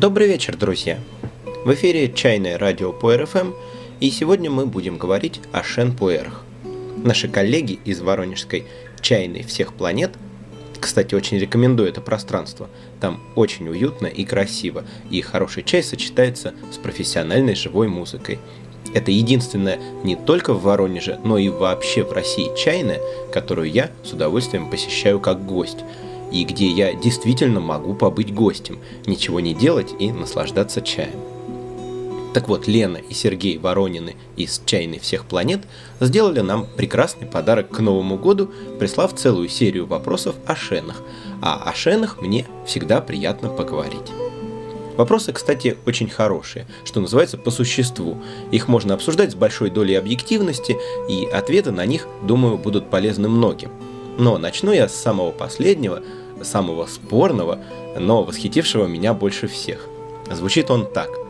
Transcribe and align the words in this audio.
Добрый 0.00 0.28
вечер, 0.28 0.56
друзья! 0.56 0.98
В 1.66 1.74
эфире 1.74 2.10
«Чайное 2.10 2.56
радио 2.56 2.90
по 2.90 3.14
РФМ» 3.14 3.52
и 4.00 4.10
сегодня 4.10 4.50
мы 4.50 4.64
будем 4.64 4.96
говорить 4.96 5.42
о 5.52 5.62
шен-пуэрах. 5.62 6.42
Наши 7.04 7.28
коллеги 7.28 7.78
из 7.84 8.00
воронежской 8.00 8.64
«Чайной 9.02 9.42
всех 9.42 9.74
планет» 9.74 10.12
Кстати, 10.80 11.14
очень 11.14 11.36
рекомендую 11.38 11.90
это 11.90 12.00
пространство. 12.00 12.70
Там 12.98 13.20
очень 13.34 13.68
уютно 13.68 14.06
и 14.06 14.24
красиво, 14.24 14.86
и 15.10 15.20
хороший 15.20 15.64
чай 15.64 15.82
сочетается 15.82 16.54
с 16.72 16.78
профессиональной 16.78 17.54
живой 17.54 17.88
музыкой. 17.88 18.38
Это 18.94 19.10
единственное 19.10 19.78
не 20.02 20.16
только 20.16 20.54
в 20.54 20.62
Воронеже, 20.62 21.20
но 21.24 21.36
и 21.36 21.50
вообще 21.50 22.04
в 22.04 22.12
России 22.12 22.48
чайная, 22.56 23.02
которую 23.30 23.70
я 23.70 23.90
с 24.02 24.14
удовольствием 24.14 24.70
посещаю 24.70 25.20
как 25.20 25.44
гость, 25.44 25.84
и 26.30 26.44
где 26.44 26.68
я 26.68 26.94
действительно 26.94 27.60
могу 27.60 27.94
побыть 27.94 28.34
гостем, 28.34 28.78
ничего 29.06 29.40
не 29.40 29.54
делать 29.54 29.94
и 29.98 30.12
наслаждаться 30.12 30.80
чаем. 30.80 31.18
Так 32.32 32.48
вот, 32.48 32.68
Лена 32.68 32.98
и 32.98 33.12
Сергей 33.12 33.58
Воронины 33.58 34.14
из 34.36 34.62
«Чайной 34.64 35.00
всех 35.00 35.24
планет» 35.24 35.62
сделали 35.98 36.40
нам 36.40 36.66
прекрасный 36.76 37.26
подарок 37.26 37.70
к 37.70 37.80
Новому 37.80 38.16
году, 38.16 38.50
прислав 38.78 39.14
целую 39.16 39.48
серию 39.48 39.86
вопросов 39.86 40.36
о 40.46 40.54
шенах, 40.54 41.02
а 41.42 41.68
о 41.68 41.74
шенах 41.74 42.22
мне 42.22 42.46
всегда 42.66 43.00
приятно 43.00 43.48
поговорить. 43.48 44.12
Вопросы, 44.96 45.32
кстати, 45.32 45.76
очень 45.86 46.08
хорошие, 46.08 46.66
что 46.84 47.00
называется 47.00 47.38
по 47.38 47.50
существу. 47.50 48.18
Их 48.52 48.68
можно 48.68 48.94
обсуждать 48.94 49.32
с 49.32 49.34
большой 49.34 49.70
долей 49.70 49.94
объективности, 49.94 50.76
и 51.08 51.24
ответы 51.24 51.72
на 51.72 51.86
них, 51.86 52.06
думаю, 52.22 52.58
будут 52.58 52.90
полезны 52.90 53.28
многим. 53.28 53.70
Но 54.18 54.36
начну 54.38 54.72
я 54.72 54.88
с 54.88 54.94
самого 54.94 55.30
последнего, 55.30 56.02
самого 56.42 56.86
спорного, 56.86 57.58
но 57.98 58.22
восхитившего 58.22 58.86
меня 58.86 59.14
больше 59.14 59.48
всех. 59.48 59.86
Звучит 60.30 60.70
он 60.70 60.86
так– 60.86 61.10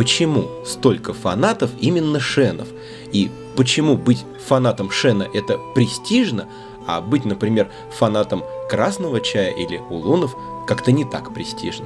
почему 0.00 0.48
столько 0.64 1.12
фанатов 1.12 1.70
именно 1.78 2.20
Шенов, 2.20 2.68
и 3.12 3.30
почему 3.54 3.98
быть 3.98 4.24
фанатом 4.46 4.90
Шена 4.90 5.28
это 5.34 5.58
престижно, 5.74 6.48
а 6.86 7.02
быть, 7.02 7.26
например, 7.26 7.70
фанатом 7.90 8.42
красного 8.70 9.20
чая 9.20 9.50
или 9.50 9.76
улунов 9.90 10.34
как-то 10.66 10.90
не 10.90 11.04
так 11.04 11.34
престижно. 11.34 11.84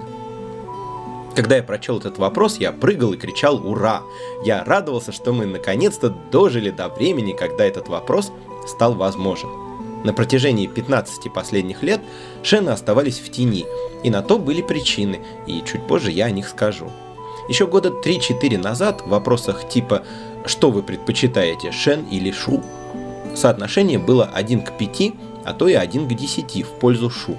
Когда 1.34 1.56
я 1.56 1.64
прочел 1.64 1.98
этот 1.98 2.18
вопрос, 2.18 2.58
я 2.58 2.70
прыгал 2.70 3.14
и 3.14 3.16
кричал 3.16 3.56
«Ура!». 3.66 4.02
Я 4.44 4.62
радовался, 4.62 5.10
что 5.10 5.32
мы 5.32 5.46
наконец-то 5.46 6.10
дожили 6.30 6.70
до 6.70 6.88
времени, 6.88 7.32
когда 7.32 7.64
этот 7.64 7.88
вопрос 7.88 8.30
стал 8.68 8.94
возможен. 8.94 9.63
На 10.04 10.12
протяжении 10.12 10.66
15 10.66 11.32
последних 11.32 11.82
лет 11.82 12.00
Шены 12.42 12.70
оставались 12.70 13.18
в 13.18 13.30
тени, 13.30 13.64
и 14.02 14.10
на 14.10 14.22
то 14.22 14.38
были 14.38 14.60
причины, 14.60 15.20
и 15.46 15.62
чуть 15.64 15.86
позже 15.86 16.10
я 16.12 16.26
о 16.26 16.30
них 16.30 16.46
скажу. 16.48 16.90
Еще 17.48 17.66
года 17.66 17.88
3-4 17.88 18.58
назад 18.58 19.00
в 19.00 19.08
вопросах 19.08 19.68
типа 19.68 20.02
«Что 20.44 20.70
вы 20.70 20.82
предпочитаете, 20.82 21.72
Шен 21.72 22.04
или 22.10 22.30
Шу?» 22.30 22.62
соотношение 23.34 23.98
было 23.98 24.30
1 24.32 24.62
к 24.62 24.76
5, 24.76 25.12
а 25.44 25.54
то 25.54 25.68
и 25.68 25.74
1 25.74 26.06
к 26.06 26.14
10 26.14 26.64
в 26.64 26.68
пользу 26.78 27.10
Шу. 27.10 27.36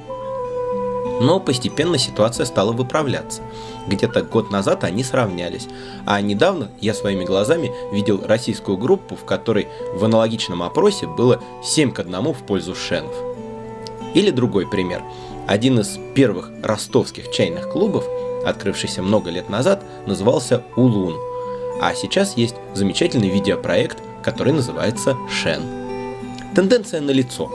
Но 1.22 1.40
постепенно 1.40 1.98
ситуация 1.98 2.46
стала 2.46 2.72
выправляться. 2.72 3.42
Где-то 3.88 4.24
год 4.24 4.52
назад 4.52 4.84
они 4.84 5.04
сравнялись, 5.04 5.68
а 6.06 6.20
недавно 6.22 6.70
я 6.82 6.94
своими 6.94 7.24
глазами 7.24 7.72
видел 7.92 8.22
российскую 8.26 8.78
группу, 8.78 9.16
в 9.16 9.26
которой 9.26 9.68
в 9.94 10.04
аналогичном 10.04 10.64
опросе 10.64 11.08
было 11.08 11.42
7 11.64 11.92
к 11.92 12.00
1 12.00 12.34
в 12.34 12.46
пользу 12.46 12.76
шенов. 12.76 13.14
Или 14.14 14.32
другой 14.32 14.68
пример. 14.68 15.04
Один 15.48 15.80
из 15.80 16.00
первых 16.16 16.50
ростовских 16.64 17.30
чайных 17.32 17.70
клубов 17.70 18.06
открывшийся 18.46 19.02
много 19.02 19.30
лет 19.30 19.50
назад, 19.50 19.84
назывался 20.06 20.64
Улун. 20.76 21.16
А 21.82 21.94
сейчас 21.94 22.38
есть 22.38 22.56
замечательный 22.74 23.30
видеопроект, 23.30 23.98
который 24.24 24.54
называется 24.54 25.18
Шен. 25.30 25.62
Тенденция 26.56 27.02
налицо. 27.02 27.52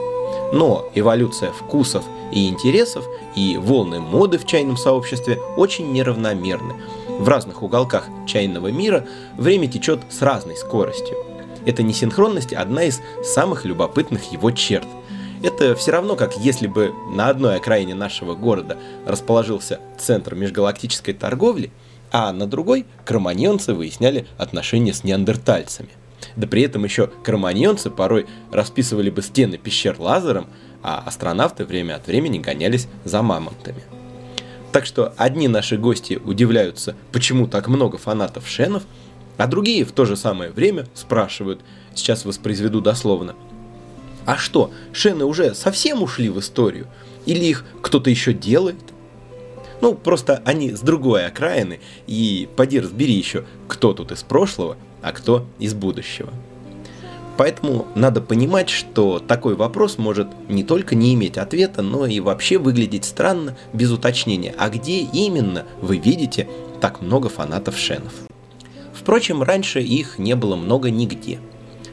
Но 0.53 0.89
эволюция 0.95 1.53
вкусов 1.53 2.05
и 2.33 2.49
интересов 2.49 3.07
и 3.35 3.57
волны 3.57 4.01
моды 4.01 4.39
в 4.39 4.47
чайном 4.47 4.77
сообществе 4.77 5.39
очень 5.57 5.93
неравномерны. 5.93 6.75
В 7.09 7.29
разных 7.29 7.63
уголках 7.63 8.09
чайного 8.27 8.69
мира 8.69 9.07
время 9.37 9.69
течет 9.69 10.01
с 10.09 10.23
разной 10.23 10.57
скоростью. 10.57 11.17
Эта 11.67 11.83
несинхронность 11.83 12.53
одна 12.53 12.85
из 12.85 13.01
самых 13.23 13.65
любопытных 13.65 14.33
его 14.33 14.51
черт– 14.51 14.87
это 15.43 15.75
все 15.75 15.93
равно, 15.93 16.17
как 16.17 16.37
если 16.37 16.67
бы 16.67 16.93
на 17.11 17.29
одной 17.29 17.57
окраине 17.57 17.95
нашего 17.95 18.35
города 18.35 18.77
расположился 19.07 19.81
центр 19.99 20.35
межгалактической 20.35 21.15
торговли, 21.15 21.71
а 22.13 22.33
на 22.33 22.47
другой 22.47 22.87
кроманьонцы 23.07 23.73
выясняли 23.73 24.27
отношения 24.37 24.93
с 24.93 25.03
неандертальцами. 25.03 25.89
Да 26.37 26.47
при 26.47 26.63
этом 26.63 26.85
еще 26.85 27.09
кроманьонцы 27.23 27.91
порой 27.91 28.27
расписывали 28.51 29.11
бы 29.11 29.23
стены 29.23 29.59
пещер 29.59 29.97
лазером, 29.99 30.49
а 30.83 31.03
астронавты 31.05 31.65
время 31.65 31.97
от 31.97 32.07
времени 32.07 32.39
гонялись 32.39 32.89
за 33.05 33.23
мамонтами. 33.23 33.83
Так 34.73 34.87
что 34.87 35.13
одни 35.17 35.49
наши 35.49 35.77
гости 35.77 36.21
удивляются, 36.25 36.95
почему 37.13 37.47
так 37.49 37.69
много 37.69 37.99
фанатов 37.99 38.49
Шенов, 38.49 38.85
а 39.37 39.47
другие 39.47 39.85
в 39.85 39.93
то 39.93 40.05
же 40.05 40.17
самое 40.17 40.51
время 40.51 40.87
спрашивают, 40.95 41.61
сейчас 41.95 42.25
воспроизведу 42.25 42.81
дословно– 42.81 43.35
а 44.27 44.37
что, 44.37 44.71
шены 44.93 45.25
уже 45.25 45.55
совсем 45.55 46.03
ушли 46.03 46.29
в 46.29 46.39
историю? 46.39 46.87
Или 47.27 47.47
их 47.47 47.65
кто-то 47.83 48.11
еще 48.11 48.33
делает? 48.33 48.77
Ну, 49.81 49.95
просто 49.95 50.43
они 50.45 50.73
с 50.73 50.81
другой 50.81 51.27
окраины, 51.27 51.81
и 52.07 52.49
поди 52.55 52.81
разбери 52.81 53.15
еще, 53.15 53.45
кто 53.67 53.93
тут 53.95 54.13
из 54.13 54.23
прошлого, 54.23 54.77
а 55.03 55.13
кто 55.13 55.47
из 55.59 55.75
будущего. 55.75 56.31
Поэтому 57.37 57.87
надо 57.95 58.21
понимать, 58.21 58.69
что 58.69 59.19
такой 59.19 59.55
вопрос 59.55 59.97
может 59.97 60.29
не 60.49 60.63
только 60.63 60.95
не 60.95 61.15
иметь 61.15 61.39
ответа, 61.39 61.81
но 61.81 62.05
и 62.07 62.21
вообще 62.21 62.59
выглядеть 62.59 63.05
странно 63.05 63.57
без 63.73 63.91
уточнения, 63.91 64.55
а 64.59 64.69
где 64.69 65.01
именно 65.01 65.65
вы 65.81 65.97
видите 65.97 66.49
так 66.81 67.01
много 67.01 67.29
фанатов 67.29 67.79
Шенов. 67.79 68.13
Впрочем, 68.93 69.43
раньше 69.43 69.81
их 69.81 70.19
не 70.19 70.37
было 70.37 70.57
много 70.57 70.91
нигде– 70.91 71.41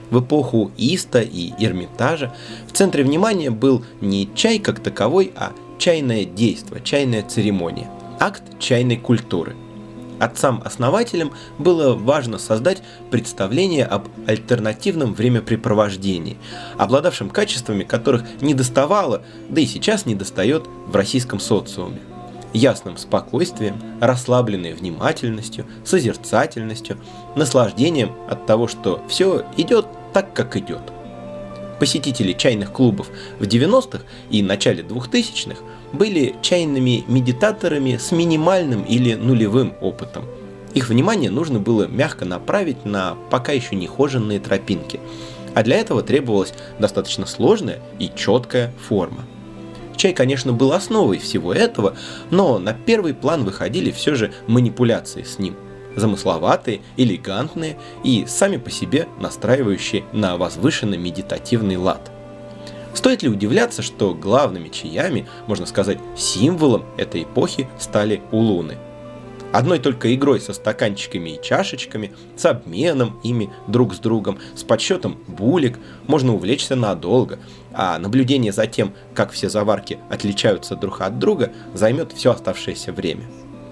в 0.10 0.22
эпоху 0.22 0.72
Иста 0.78 1.22
и 1.22 1.52
Эрмитажа 1.60 2.34
в 2.68 2.72
центре 2.72 3.04
внимания 3.04 3.52
был 3.52 3.84
не 4.00 4.30
чай 4.36 4.60
как 4.60 4.80
таковой, 4.80 5.34
а 5.36 5.52
чайное 5.78 6.26
действо, 6.26 6.80
чайная 6.80 7.24
церемония, 7.24 7.90
акт 8.20 8.44
чайной 8.60 8.98
культуры. 8.98 9.56
Отцам-основателям 10.20 11.34
было 11.60 11.94
важно 11.94 12.38
создать 12.40 12.82
представление 13.12 13.86
об 13.86 14.08
альтернативном 14.28 15.14
времяпрепровождении, 15.14 16.38
обладавшем 16.78 17.30
качествами, 17.30 17.84
которых 17.84 18.24
не 18.42 18.54
доставало, 18.54 19.24
да 19.50 19.62
и 19.62 19.66
сейчас 19.66 20.06
не 20.06 20.16
достает 20.16 20.66
в 20.88 20.96
российском 20.96 21.40
социуме 21.40 22.00
ясным 22.54 22.98
спокойствием, 22.98 23.82
расслабленной 24.02 24.74
внимательностью, 24.74 25.66
созерцательностью, 25.86 26.98
наслаждением 27.36 28.14
от 28.30 28.46
того, 28.46 28.68
что 28.68 29.04
все 29.08 29.46
идет 29.58 29.86
так, 30.14 30.34
как 30.34 30.56
идет. 30.58 30.82
Посетители 31.80 32.34
чайных 32.34 32.72
клубов 32.72 33.10
в 33.40 33.44
90-х 33.44 34.04
и 34.32 34.42
начале 34.42 34.82
2000-х 34.82 35.62
были 35.94 36.36
чайными 36.42 37.04
медитаторами 37.08 37.98
с 37.98 38.12
минимальным 38.12 38.84
или 38.84 39.14
нулевым 39.14 39.74
опытом. 39.82 40.26
Их 40.74 40.90
внимание 40.90 41.30
нужно 41.30 41.60
было 41.60 41.88
мягко 41.88 42.26
направить 42.26 42.86
на 42.86 43.16
пока 43.30 43.52
еще 43.52 43.76
не 43.76 43.88
хоженные 43.88 44.40
тропинки, 44.40 45.00
а 45.56 45.64
для 45.64 45.78
этого 45.78 46.04
требовалась 46.04 46.54
достаточно 46.80 47.26
сложная 47.26 47.80
и 48.00 48.12
четкая 48.16 48.74
форма– 48.88 49.26
Чай, 49.98 50.14
конечно, 50.14 50.54
был 50.54 50.74
основой 50.74 51.18
всего 51.18 51.52
этого, 51.52 51.96
но 52.30 52.60
на 52.60 52.74
первый 52.74 53.16
план 53.16 53.44
выходили 53.44 53.92
все 53.92 54.14
же 54.14 54.32
манипуляции 54.46 55.24
с 55.24 55.40
ним. 55.40 55.56
Замысловатые, 55.96 56.82
элегантные 56.96 57.78
и 58.04 58.26
сами 58.28 58.58
по 58.58 58.70
себе 58.70 59.08
настраивающие 59.20 60.04
на 60.14 60.38
возвышенный 60.38 61.00
медитативный 61.00 61.78
лад. 61.78 62.12
Стоит 62.98 63.22
ли 63.22 63.30
удивляться, 63.30 63.84
что 63.84 64.16
главными 64.16 64.70
чаями, 64.70 65.28
можно 65.46 65.68
сказать, 65.68 66.00
символом 66.16 66.84
этой 66.98 67.22
эпохи 67.24 67.70
стали 67.78 68.24
улуны– 68.32 68.78
Одной 69.54 69.80
только 69.80 70.14
игрой 70.14 70.42
со 70.42 70.52
стаканчиками 70.52 71.32
и 71.32 71.42
чашечками, 71.42 72.12
с 72.36 72.46
обменом 72.46 73.20
ими 73.24 73.50
друг 73.68 73.94
с 73.94 74.00
другом, 74.00 74.40
с 74.56 74.64
подсчетом 74.64 75.18
булек 75.28 75.80
можно 76.06 76.36
увлечься 76.36 76.76
надолго, 76.76 77.40
а 77.72 77.98
наблюдение 77.98 78.52
за 78.52 78.68
тем, 78.68 78.94
как 79.14 79.32
все 79.32 79.50
заварки 79.50 80.00
отличаются 80.10 80.76
друг 80.76 81.00
от 81.02 81.18
друга, 81.18 81.54
займет 81.74 82.12
все 82.12 82.32
оставшееся 82.32 82.92
время. 82.92 83.24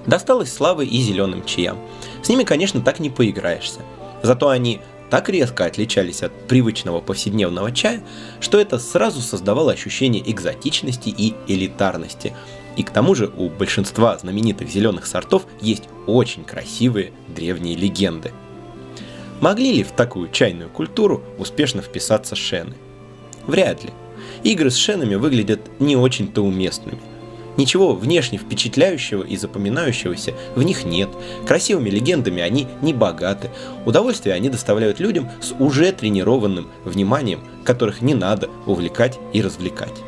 Досталось 0.05 0.53
славы 0.53 0.85
и 0.85 1.01
зеленым 1.01 1.43
чаям. 1.43 1.77
С 2.23 2.29
ними, 2.29 2.43
конечно, 2.43 2.79
так 2.79 2.99
не 2.99 3.09
поиграешься. 3.09 3.81
Зато 4.23 4.49
они 4.49 4.79
так 5.09 5.29
резко 5.29 5.65
отличались 5.65 6.23
от 6.23 6.33
привычного 6.47 7.01
повседневного 7.01 7.71
чая, 7.71 8.01
что 8.39 8.59
это 8.59 8.79
сразу 8.79 9.21
создавало 9.21 9.71
ощущение 9.71 10.23
экзотичности 10.29 11.09
и 11.09 11.35
элитарности. 11.47 12.33
И 12.75 12.83
к 12.83 12.89
тому 12.89 13.15
же 13.15 13.31
у 13.37 13.49
большинства 13.49 14.17
знаменитых 14.17 14.69
зеленых 14.69 15.05
сортов 15.05 15.45
есть 15.61 15.83
очень 16.07 16.43
красивые 16.43 17.13
древние 17.27 17.75
легенды. 17.75 18.31
Могли 19.41 19.71
ли 19.73 19.83
в 19.83 19.91
такую 19.91 20.29
чайную 20.31 20.69
культуру 20.69 21.23
успешно 21.37 21.81
вписаться 21.81 22.35
шены? 22.35 22.75
Вряд 23.47 23.83
ли. 23.83 23.91
Игры 24.43 24.71
с 24.71 24.75
шенами 24.75 25.15
выглядят 25.15 25.61
не 25.79 25.95
очень-то 25.95 26.41
уместными– 26.41 26.99
Ничего 27.57 27.93
внешне 27.93 28.37
впечатляющего 28.37 29.23
и 29.23 29.37
запоминающегося 29.37 30.33
в 30.55 30.63
них 30.63 30.85
нет. 30.85 31.09
Красивыми 31.47 31.89
легендами 31.89 32.41
они 32.41 32.67
не 32.81 32.93
богаты. 32.93 33.49
Удовольствие 33.85 34.35
они 34.35 34.49
доставляют 34.49 34.99
людям 34.99 35.29
с 35.41 35.53
уже 35.57 35.91
тренированным 35.91 36.69
вниманием, 36.83 37.41
которых 37.63 38.01
не 38.01 38.13
надо 38.13 38.49
увлекать 38.65 39.19
и 39.33 39.41
развлекать. 39.41 40.03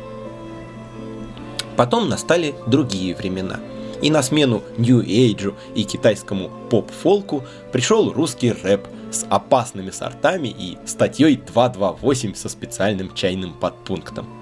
Потом 1.76 2.08
настали 2.08 2.54
другие 2.66 3.14
времена. 3.14 3.60
И 4.02 4.10
на 4.10 4.22
смену 4.22 4.62
нью-эйджу 4.76 5.54
и 5.74 5.84
китайскому 5.84 6.50
поп-фолку 6.70 7.44
пришел 7.72 8.12
русский 8.12 8.52
рэп 8.52 8.86
с 9.10 9.26
опасными 9.28 9.90
сортами 9.90 10.48
и 10.48 10.76
статьей 10.86 11.36
228 11.36 12.34
со 12.34 12.48
специальным 12.48 13.12
чайным 13.14 13.54
подпунктом. 13.54 14.37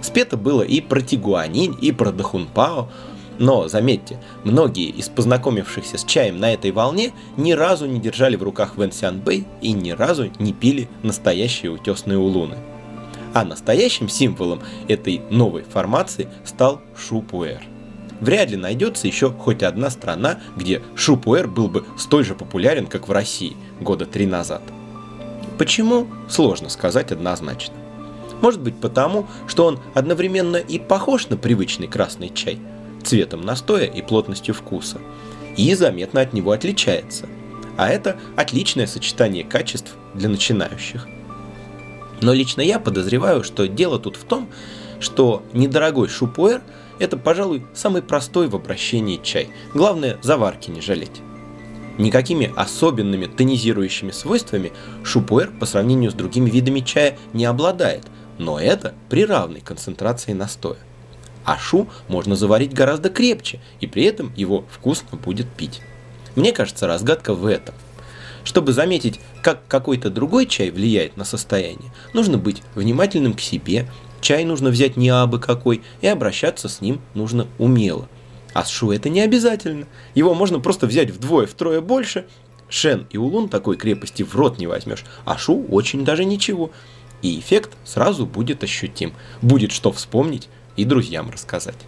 Спето 0.00 0.36
было 0.36 0.62
и 0.62 0.80
про 0.80 1.00
Тигуанинь, 1.00 1.76
и 1.80 1.92
про 1.92 2.12
Дахунпао, 2.12 2.88
но, 3.38 3.68
заметьте, 3.68 4.20
многие 4.44 4.88
из 4.88 5.08
познакомившихся 5.08 5.96
с 5.96 6.04
чаем 6.04 6.38
на 6.38 6.52
этой 6.52 6.72
волне 6.72 7.12
ни 7.36 7.52
разу 7.52 7.86
не 7.86 8.00
держали 8.00 8.36
в 8.36 8.42
руках 8.42 8.76
Вэнсян 8.76 9.20
Бэй 9.20 9.46
и 9.62 9.72
ни 9.72 9.90
разу 9.90 10.30
не 10.38 10.52
пили 10.52 10.88
настоящие 11.02 11.70
утесные 11.70 12.18
улуны. 12.18 12.56
А 13.34 13.44
настоящим 13.44 14.08
символом 14.08 14.60
этой 14.88 15.20
новой 15.30 15.62
формации 15.62 16.28
стал 16.44 16.80
шупуэр. 16.96 17.62
Вряд 18.20 18.50
ли 18.50 18.56
найдется 18.56 19.06
еще 19.06 19.30
хоть 19.30 19.62
одна 19.62 19.90
страна, 19.90 20.40
где 20.56 20.82
шупуэр 20.96 21.46
был 21.46 21.68
бы 21.68 21.84
столь 21.96 22.24
же 22.24 22.34
популярен, 22.34 22.88
как 22.88 23.06
в 23.06 23.12
России 23.12 23.56
года 23.80 24.06
три 24.06 24.26
назад. 24.26 24.62
Почему? 25.58 26.08
Сложно 26.28 26.68
сказать 26.68 27.12
однозначно. 27.12 27.77
Может 28.40 28.60
быть 28.60 28.80
потому, 28.80 29.26
что 29.46 29.66
он 29.66 29.80
одновременно 29.94 30.56
и 30.56 30.78
похож 30.78 31.28
на 31.28 31.36
привычный 31.36 31.88
красный 31.88 32.30
чай, 32.32 32.58
цветом 33.02 33.42
настоя 33.42 33.84
и 33.84 34.02
плотностью 34.02 34.54
вкуса, 34.54 34.98
и 35.56 35.74
заметно 35.74 36.20
от 36.20 36.32
него 36.32 36.52
отличается. 36.52 37.26
А 37.76 37.88
это 37.88 38.18
отличное 38.36 38.86
сочетание 38.86 39.44
качеств 39.44 39.94
для 40.14 40.28
начинающих. 40.28 41.06
Но 42.20 42.32
лично 42.32 42.60
я 42.60 42.80
подозреваю, 42.80 43.44
что 43.44 43.68
дело 43.68 43.98
тут 43.98 44.16
в 44.16 44.24
том, 44.24 44.48
что 45.00 45.42
недорогой 45.52 46.08
шупуэр– 46.08 46.62
это, 46.98 47.16
пожалуй, 47.16 47.64
самый 47.74 48.02
простой 48.02 48.48
в 48.48 48.56
обращении 48.56 49.20
чай. 49.22 49.50
Главное, 49.74 50.18
заварки 50.22 50.70
не 50.70 50.80
жалеть. 50.80 51.22
Никакими 51.96 52.52
особенными 52.56 53.26
тонизирующими 53.26 54.10
свойствами 54.10 54.72
шупуэр 55.04 55.52
по 55.60 55.66
сравнению 55.66 56.10
с 56.10 56.14
другими 56.14 56.50
видами 56.50 56.80
чая 56.80 57.16
не 57.32 57.44
обладает– 57.44 58.04
но 58.38 58.58
это 58.58 58.94
при 59.08 59.24
равной 59.24 59.60
концентрации 59.60 60.32
настоя. 60.32 60.78
А 61.44 61.58
шу 61.58 61.88
можно 62.08 62.36
заварить 62.36 62.72
гораздо 62.72 63.10
крепче, 63.10 63.60
и 63.80 63.86
при 63.86 64.04
этом 64.04 64.32
его 64.36 64.64
вкусно 64.70 65.18
будет 65.18 65.48
пить. 65.48 65.80
Мне 66.36 66.52
кажется, 66.52 66.86
разгадка 66.86 67.34
в 67.34 67.46
этом. 67.46 67.74
Чтобы 68.44 68.72
заметить, 68.72 69.20
как 69.42 69.66
какой-то 69.66 70.10
другой 70.10 70.46
чай 70.46 70.70
влияет 70.70 71.16
на 71.16 71.24
состояние, 71.24 71.90
нужно 72.14 72.38
быть 72.38 72.62
внимательным 72.74 73.34
к 73.34 73.40
себе, 73.40 73.88
чай 74.20 74.44
нужно 74.44 74.70
взять 74.70 74.96
не 74.96 75.08
абы 75.08 75.38
какой, 75.38 75.82
и 76.00 76.06
обращаться 76.06 76.68
с 76.68 76.80
ним 76.80 77.00
нужно 77.14 77.46
умело. 77.58 78.08
А 78.54 78.64
с 78.64 78.68
шу 78.68 78.90
это 78.90 79.08
не 79.08 79.20
обязательно. 79.20 79.86
Его 80.14 80.34
можно 80.34 80.60
просто 80.60 80.86
взять 80.86 81.10
вдвое-втрое 81.10 81.80
больше. 81.80 82.26
Шен 82.68 83.06
и 83.10 83.16
улун 83.16 83.48
такой 83.48 83.76
крепости 83.76 84.22
в 84.22 84.34
рот 84.34 84.58
не 84.58 84.66
возьмешь, 84.66 85.04
а 85.24 85.38
шу 85.38 85.64
очень 85.70 86.04
даже 86.04 86.24
ничего 86.24 86.70
и 87.22 87.38
эффект 87.38 87.76
сразу 87.84 88.26
будет 88.26 88.62
ощутим, 88.62 89.12
будет 89.42 89.72
что 89.72 89.92
вспомнить 89.92 90.48
и 90.76 90.84
друзьям 90.84 91.30
рассказать. 91.30 91.78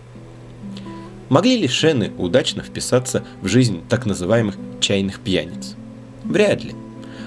Могли 1.29 1.57
ли 1.57 1.69
шены 1.69 2.11
удачно 2.19 2.63
вписаться 2.63 3.25
в 3.41 3.47
жизнь 3.47 3.83
так 3.89 4.05
называемых 4.05 4.57
чайных 4.81 5.21
пьяниц? 5.21 5.77
Вряд 6.25 6.65
ли. 6.65 6.75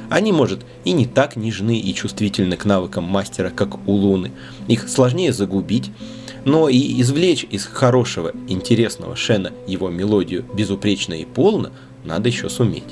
Они, 0.09 0.33
может, 0.33 0.65
и 0.83 0.91
не 0.91 1.05
так 1.05 1.37
нежны 1.37 1.79
и 1.79 1.93
чувствительны 1.93 2.57
к 2.57 2.65
навыкам 2.65 3.05
мастера, 3.05 3.49
как 3.49 3.87
у 3.87 3.93
Луны. 3.93 4.31
Их 4.67 4.89
сложнее 4.89 5.31
загубить, 5.31 5.89
но 6.43 6.67
и 6.67 7.01
извлечь 7.01 7.47
из 7.49 7.65
хорошего, 7.65 8.33
интересного 8.49 9.15
шена 9.15 9.53
его 9.65 9.89
мелодию 9.89 10.45
безупречно 10.53 11.13
и 11.13 11.23
полно 11.23 11.71
надо 12.03 12.27
еще 12.27 12.49
суметь. 12.49 12.83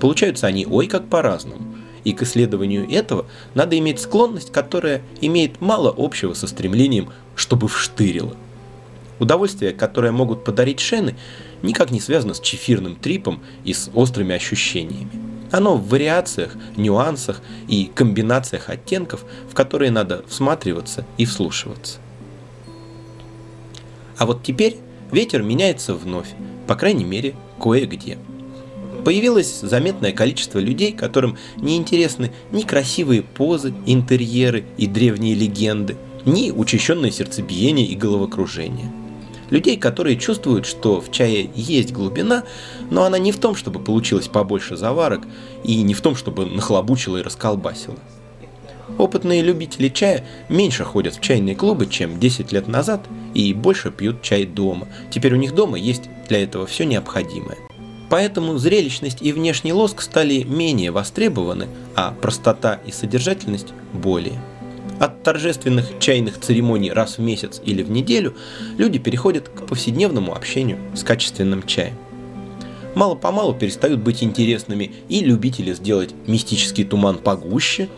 Получаются 0.00 0.48
они 0.48 0.66
ой 0.66 0.88
как 0.88 1.08
по-разному 1.08 1.75
и 2.06 2.12
к 2.12 2.22
исследованию 2.22 2.88
этого 2.88 3.26
надо 3.54 3.76
иметь 3.76 3.98
склонность, 3.98 4.52
которая 4.52 5.02
имеет 5.20 5.60
мало 5.60 5.92
общего 5.94 6.34
со 6.34 6.46
стремлением, 6.46 7.10
чтобы 7.34 7.66
вштырило. 7.66 8.36
Удовольствие, 9.18 9.72
которое 9.72 10.12
могут 10.12 10.44
подарить 10.44 10.78
шены, 10.78 11.16
никак 11.62 11.90
не 11.90 12.00
связано 12.00 12.34
с 12.34 12.40
чефирным 12.40 12.94
трипом 12.94 13.42
и 13.64 13.74
с 13.74 13.90
острыми 13.92 14.36
ощущениями. 14.36 15.10
Оно 15.50 15.76
в 15.76 15.88
вариациях, 15.88 16.54
нюансах 16.76 17.42
и 17.66 17.90
комбинациях 17.92 18.68
оттенков, 18.68 19.24
в 19.50 19.54
которые 19.54 19.90
надо 19.90 20.24
всматриваться 20.28 21.04
и 21.18 21.24
вслушиваться. 21.24 21.98
А 24.16 24.26
вот 24.26 24.44
теперь 24.44 24.76
ветер 25.10 25.42
меняется 25.42 25.92
вновь, 25.94 26.28
по 26.68 26.76
крайней 26.76 27.04
мере, 27.04 27.34
кое-где. 27.60 28.16
Появилось 29.04 29.60
заметное 29.60 30.12
количество 30.12 30.58
людей, 30.58 30.92
которым 30.92 31.36
не 31.56 31.76
интересны 31.76 32.32
ни 32.52 32.62
красивые 32.62 33.22
позы, 33.22 33.72
интерьеры 33.86 34.64
и 34.76 34.86
древние 34.86 35.34
легенды, 35.34 35.96
ни 36.24 36.50
учащенное 36.50 37.10
сердцебиение 37.10 37.86
и 37.86 37.94
головокружение. 37.94 38.92
Людей, 39.50 39.76
которые 39.76 40.16
чувствуют, 40.16 40.66
что 40.66 41.00
в 41.00 41.12
чае 41.12 41.50
есть 41.54 41.92
глубина, 41.92 42.42
но 42.90 43.04
она 43.04 43.18
не 43.18 43.30
в 43.30 43.38
том, 43.38 43.54
чтобы 43.54 43.78
получилось 43.78 44.26
побольше 44.26 44.76
заварок, 44.76 45.22
и 45.62 45.82
не 45.82 45.94
в 45.94 46.00
том, 46.00 46.16
чтобы 46.16 46.46
нахлобучило 46.46 47.18
и 47.18 47.22
расколбасило. 47.22 47.96
Опытные 48.98 49.42
любители 49.42 49.88
чая 49.88 50.24
меньше 50.48 50.84
ходят 50.84 51.16
в 51.16 51.20
чайные 51.20 51.54
клубы, 51.54 51.86
чем 51.86 52.18
10 52.18 52.52
лет 52.52 52.68
назад, 52.68 53.04
и 53.34 53.52
больше 53.52 53.90
пьют 53.90 54.22
чай 54.22 54.46
дома. 54.46 54.88
Теперь 55.10 55.34
у 55.34 55.36
них 55.36 55.54
дома 55.54 55.78
есть 55.78 56.04
для 56.28 56.42
этого 56.42 56.66
все 56.66 56.84
необходимое. 56.84 57.58
Поэтому 58.08 58.56
зрелищность 58.58 59.18
и 59.20 59.32
внешний 59.32 59.72
лоск 59.72 60.00
стали 60.00 60.42
менее 60.44 60.90
востребованы, 60.90 61.66
а 61.94 62.12
простота 62.12 62.80
и 62.86 62.92
содержательность 62.92 63.68
более. 63.92 64.40
От 64.98 65.22
торжественных 65.22 65.98
чайных 65.98 66.40
церемоний 66.40 66.90
раз 66.90 67.18
в 67.18 67.20
месяц 67.20 67.60
или 67.64 67.82
в 67.82 67.90
неделю 67.90 68.34
люди 68.78 68.98
переходят 68.98 69.48
к 69.48 69.66
повседневному 69.66 70.34
общению 70.34 70.78
с 70.94 71.02
качественным 71.02 71.64
чаем. 71.64 71.94
Мало-помалу 72.94 73.52
перестают 73.52 74.00
быть 74.00 74.22
интересными 74.22 74.92
и 75.08 75.20
любители 75.20 75.74
сделать 75.74 76.14
мистический 76.26 76.84
туман 76.84 77.18
погуще, 77.18 77.88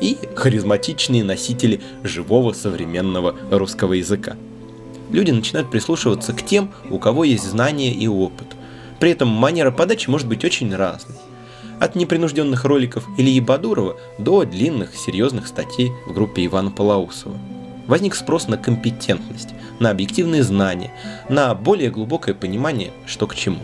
и 0.00 0.16
харизматичные 0.34 1.24
носители 1.24 1.80
живого 2.02 2.52
современного 2.52 3.34
русского 3.50 3.94
языка. 3.94 4.36
Люди 5.10 5.30
начинают 5.30 5.70
прислушиваться 5.70 6.32
к 6.32 6.44
тем, 6.44 6.72
у 6.90 6.98
кого 6.98 7.24
есть 7.24 7.44
знания 7.44 7.92
и 7.92 8.08
опыт, 8.08 8.55
при 9.00 9.10
этом 9.10 9.28
манера 9.28 9.70
подачи 9.70 10.08
может 10.08 10.26
быть 10.28 10.44
очень 10.44 10.74
разной. 10.74 11.16
От 11.80 11.94
непринужденных 11.94 12.64
роликов 12.64 13.06
Ильи 13.18 13.40
Бадурова 13.40 13.96
до 14.18 14.44
длинных, 14.44 14.96
серьезных 14.96 15.46
статей 15.46 15.92
в 16.06 16.14
группе 16.14 16.46
Ивана 16.46 16.70
Палаусова. 16.70 17.36
Возник 17.86 18.14
спрос 18.14 18.48
на 18.48 18.56
компетентность, 18.56 19.50
на 19.78 19.90
объективные 19.90 20.42
знания, 20.42 20.92
на 21.28 21.54
более 21.54 21.90
глубокое 21.90 22.34
понимание, 22.34 22.90
что 23.06 23.26
к 23.26 23.34
чему. 23.34 23.60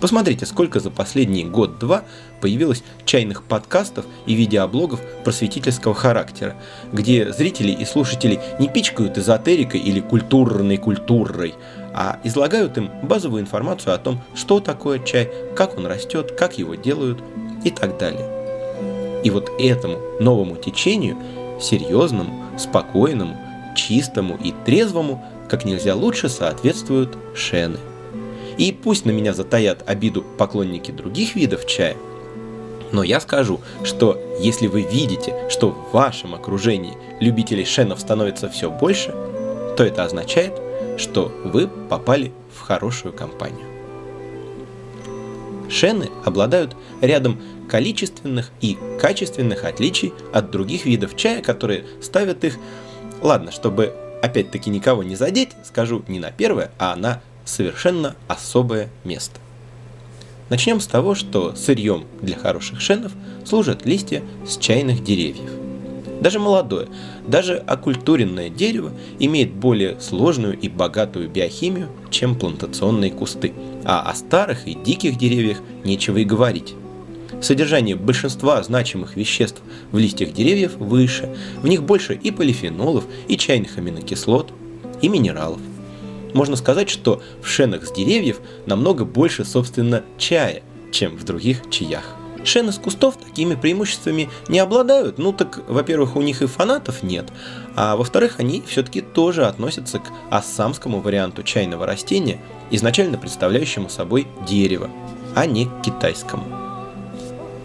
Посмотрите, 0.00 0.46
сколько 0.46 0.78
за 0.78 0.90
последний 0.90 1.44
год-два 1.44 2.04
появилось 2.40 2.84
чайных 3.04 3.42
подкастов 3.42 4.04
и 4.26 4.34
видеоблогов 4.34 5.00
просветительского 5.24 5.92
характера, 5.92 6.54
где 6.92 7.32
зрители 7.32 7.72
и 7.72 7.84
слушатели 7.84 8.38
не 8.60 8.68
пичкают 8.68 9.18
эзотерикой 9.18 9.80
или 9.80 9.98
культурной 9.98 10.76
культурой, 10.76 11.54
а 11.94 12.18
излагают 12.24 12.76
им 12.78 12.90
базовую 13.02 13.42
информацию 13.42 13.94
о 13.94 13.98
том, 13.98 14.20
что 14.34 14.60
такое 14.60 14.98
чай, 14.98 15.30
как 15.56 15.76
он 15.76 15.86
растет, 15.86 16.32
как 16.32 16.58
его 16.58 16.74
делают 16.74 17.22
и 17.64 17.70
так 17.70 17.98
далее. 17.98 18.28
И 19.24 19.30
вот 19.30 19.50
этому 19.58 19.98
новому 20.20 20.56
течению, 20.56 21.16
серьезному, 21.60 22.44
спокойному, 22.56 23.36
чистому 23.74 24.36
и 24.42 24.54
трезвому, 24.64 25.24
как 25.48 25.64
нельзя 25.64 25.94
лучше 25.94 26.28
соответствуют 26.28 27.16
шены. 27.34 27.78
И 28.58 28.72
пусть 28.72 29.04
на 29.04 29.10
меня 29.10 29.32
затаят 29.32 29.88
обиду 29.88 30.22
поклонники 30.36 30.90
других 30.90 31.36
видов 31.36 31.66
чая, 31.66 31.96
но 32.92 33.02
я 33.02 33.20
скажу, 33.20 33.60
что 33.84 34.18
если 34.40 34.66
вы 34.66 34.82
видите, 34.82 35.34
что 35.50 35.70
в 35.70 35.92
вашем 35.92 36.34
окружении 36.34 36.96
любителей 37.20 37.64
шенов 37.64 38.00
становится 38.00 38.48
все 38.48 38.70
больше, 38.70 39.10
то 39.76 39.84
это 39.84 40.04
означает, 40.04 40.54
что 40.98 41.32
вы 41.44 41.68
попали 41.68 42.32
в 42.54 42.60
хорошую 42.60 43.12
компанию. 43.12 43.66
Шены 45.70 46.10
обладают 46.24 46.76
рядом 47.00 47.40
количественных 47.68 48.50
и 48.60 48.78
качественных 49.00 49.64
отличий 49.64 50.12
от 50.32 50.50
других 50.50 50.86
видов 50.86 51.16
чая, 51.16 51.42
которые 51.42 51.84
ставят 52.00 52.44
их, 52.44 52.56
ладно, 53.20 53.52
чтобы 53.52 53.94
опять-таки 54.22 54.70
никого 54.70 55.02
не 55.02 55.16
задеть, 55.16 55.50
скажу 55.64 56.02
не 56.08 56.18
на 56.18 56.30
первое, 56.30 56.70
а 56.78 56.96
на 56.96 57.20
совершенно 57.44 58.16
особое 58.26 58.88
место. 59.04 59.40
Начнем 60.48 60.80
с 60.80 60.86
того, 60.86 61.14
что 61.14 61.54
сырьем 61.54 62.06
для 62.22 62.36
хороших 62.36 62.80
шенов 62.80 63.12
служат 63.44 63.84
листья 63.84 64.22
с 64.46 64.56
чайных 64.56 65.04
деревьев. 65.04 65.67
Даже 66.20 66.40
молодое, 66.40 66.88
даже 67.26 67.56
окультуренное 67.56 68.50
дерево 68.50 68.92
имеет 69.20 69.52
более 69.52 70.00
сложную 70.00 70.58
и 70.58 70.68
богатую 70.68 71.28
биохимию, 71.28 71.88
чем 72.10 72.36
плантационные 72.36 73.12
кусты, 73.12 73.52
а 73.84 74.02
о 74.02 74.14
старых 74.14 74.66
и 74.66 74.74
диких 74.74 75.16
деревьях 75.16 75.58
нечего 75.84 76.18
и 76.18 76.24
говорить. 76.24 76.74
Содержание 77.40 77.94
большинства 77.94 78.60
значимых 78.64 79.16
веществ 79.16 79.62
в 79.92 79.98
листьях 79.98 80.32
деревьев 80.32 80.76
выше, 80.76 81.36
в 81.62 81.68
них 81.68 81.84
больше 81.84 82.14
и 82.14 82.32
полифенолов, 82.32 83.04
и 83.28 83.36
чайных 83.36 83.78
аминокислот, 83.78 84.52
и 85.00 85.08
минералов. 85.08 85.60
Можно 86.34 86.56
сказать, 86.56 86.90
что 86.90 87.22
в 87.42 87.48
шенах 87.48 87.86
с 87.86 87.92
деревьев 87.92 88.40
намного 88.66 89.04
больше, 89.04 89.44
собственно, 89.44 90.02
чая, 90.18 90.62
чем 90.90 91.16
в 91.16 91.24
других 91.24 91.70
чаях. 91.70 92.17
Шены 92.48 92.72
с 92.72 92.78
кустов 92.78 93.18
такими 93.18 93.56
преимуществами 93.56 94.30
не 94.48 94.58
обладают. 94.58 95.18
Ну 95.18 95.34
так, 95.34 95.60
во-первых, 95.68 96.16
у 96.16 96.22
них 96.22 96.40
и 96.40 96.46
фанатов 96.46 97.02
нет, 97.02 97.26
а 97.76 97.94
во-вторых, 97.94 98.36
они 98.38 98.62
все-таки 98.66 99.02
тоже 99.02 99.44
относятся 99.44 99.98
к 99.98 100.04
ассамскому 100.30 101.00
варианту 101.00 101.42
чайного 101.42 101.84
растения, 101.84 102.40
изначально 102.70 103.18
представляющему 103.18 103.90
собой 103.90 104.26
дерево, 104.48 104.88
а 105.34 105.44
не 105.44 105.66
к 105.66 105.82
китайскому. 105.82 106.46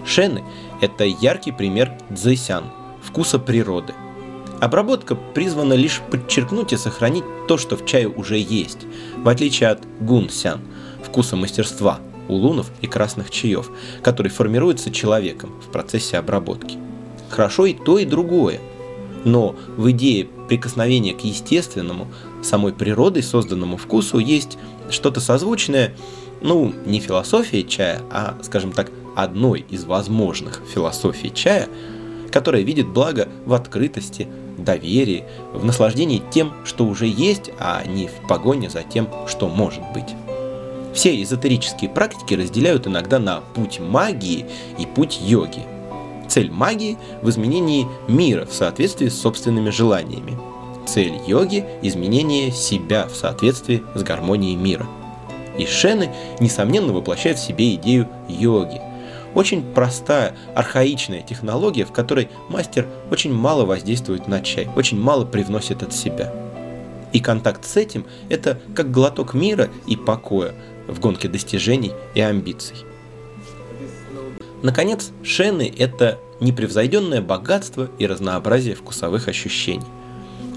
Шены– 0.05 0.43
это 0.81 1.05
яркий 1.05 1.53
пример 1.53 1.97
дзэсян– 2.09 2.65
вкуса 3.01 3.39
природы. 3.39 3.93
Обработка 4.59 5.15
призвана 5.15 5.75
лишь 5.75 6.01
подчеркнуть 6.11 6.73
и 6.73 6.77
сохранить 6.77 7.23
то, 7.47 7.57
что 7.57 7.77
в 7.77 7.85
чае 7.85 8.09
уже 8.09 8.37
есть, 8.37 8.79
в 9.15 9.29
отличие 9.29 9.69
от 9.69 9.79
гунсян– 10.01 10.59
вкуса 11.05 11.37
мастерства– 11.37 12.01
улунов 12.27 12.71
и 12.81 12.87
красных 12.87 13.31
чаев, 13.31 13.71
который 14.01 14.29
формируется 14.29 14.91
человеком 14.91 15.51
в 15.61 15.71
процессе 15.71 16.17
обработки. 16.17 16.77
Хорошо 17.29 17.65
и 17.65 17.73
то, 17.73 17.97
и 17.97 18.05
другое. 18.05 18.59
Но 19.25 19.55
в 19.77 19.89
идее 19.91 20.27
прикосновения 20.47 21.13
к 21.13 21.21
естественному, 21.21 22.07
самой 22.41 22.73
природой 22.73 23.23
созданному 23.23 23.77
вкусу 23.77 24.19
есть 24.19 24.57
что-то 24.89 25.21
созвучное, 25.21 25.95
ну, 26.41 26.73
не 26.85 26.99
философия 26.99 27.63
чая, 27.63 28.01
а, 28.11 28.37
скажем 28.41 28.73
так, 28.73 28.91
одной 29.15 29.65
из 29.69 29.85
возможных 29.85 30.61
философий 30.73 31.31
чая, 31.33 31.69
которая 32.31 32.63
видит 32.63 32.87
благо 32.87 33.29
в 33.45 33.53
открытости, 33.53 34.27
доверии, 34.57 35.23
в 35.53 35.63
наслаждении 35.65 36.21
тем, 36.31 36.53
что 36.65 36.85
уже 36.85 37.07
есть, 37.07 37.51
а 37.59 37.83
не 37.85 38.07
в 38.07 38.27
погоне 38.27 38.69
за 38.69 38.83
тем, 38.83 39.07
что 39.27 39.47
может 39.47 39.81
быть. 39.93 40.15
Все 40.93 41.21
эзотерические 41.21 41.89
практики 41.89 42.35
разделяют 42.35 42.87
иногда 42.87 43.19
на 43.19 43.41
путь 43.55 43.79
магии 43.79 44.45
и 44.77 44.85
путь 44.85 45.19
йоги. 45.21 45.65
Цель 46.27 46.51
магии 46.51 46.97
в 47.21 47.29
изменении 47.29 47.87
мира 48.07 48.45
в 48.45 48.53
соответствии 48.53 49.07
с 49.07 49.19
собственными 49.19 49.71
желаниями. 49.71 50.37
Цель 50.85 51.13
йоги– 51.25 51.65
изменение 51.81 52.51
себя 52.51 53.07
в 53.07 53.15
соответствии 53.15 53.83
с 53.95 54.03
гармонией 54.03 54.55
мира. 54.55 54.85
И 55.57 55.65
шены, 55.65 56.11
несомненно, 56.39 56.93
воплощают 56.93 57.39
в 57.39 57.43
себе 57.43 57.73
идею 57.75 58.07
йоги. 58.27 58.81
Очень 59.33 59.63
простая, 59.63 60.35
архаичная 60.53 61.21
технология, 61.21 61.85
в 61.85 61.91
которой 61.91 62.29
мастер 62.49 62.87
очень 63.09 63.33
мало 63.33 63.65
воздействует 63.65 64.27
на 64.27 64.41
чай, 64.41 64.67
очень 64.75 64.99
мало 64.99 65.25
привносит 65.25 65.81
от 65.81 65.93
себя. 65.93 66.31
И 67.13 67.19
контакт 67.19 67.65
с 67.65 67.77
этим– 67.77 68.05
это 68.29 68.59
как 68.75 68.91
глоток 68.91 69.33
мира 69.33 69.69
и 69.87 69.95
покоя, 69.95 70.53
в 70.87 70.99
гонке 70.99 71.27
достижений 71.27 71.93
и 72.15 72.21
амбиций. 72.21 72.77
Наконец, 74.61 75.11
шены– 75.23 75.73
это 75.77 76.19
непревзойденное 76.39 77.21
богатство 77.21 77.89
и 77.99 78.07
разнообразие 78.07 78.75
вкусовых 78.75 79.27
ощущений. 79.27 79.85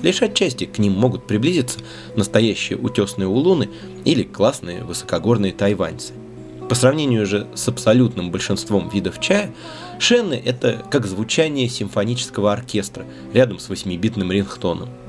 Лишь 0.03 0.23
отчасти 0.23 0.65
к 0.65 0.79
ним 0.79 0.93
могут 0.93 1.27
приблизиться 1.27 1.81
настоящие 2.15 2.79
утесные 2.79 3.27
улуны 3.27 3.69
или 4.05 4.23
классные 4.23 4.85
высокогорные 4.85 5.53
тайваньцы. 5.53 6.13
По 6.69 6.75
сравнению 6.75 7.27
же 7.27 7.47
с 7.55 7.69
абсолютным 7.69 8.31
большинством 8.31 8.89
видов 8.89 9.21
чая, 9.21 9.53
шены– 9.99 10.41
это 10.45 10.85
как 10.91 11.07
звучание 11.07 11.69
симфонического 11.69 12.53
оркестра 12.53 13.05
рядом 13.33 13.59
с 13.59 13.69
восьмибитным 13.69 14.31
рингтоном– 14.31 14.89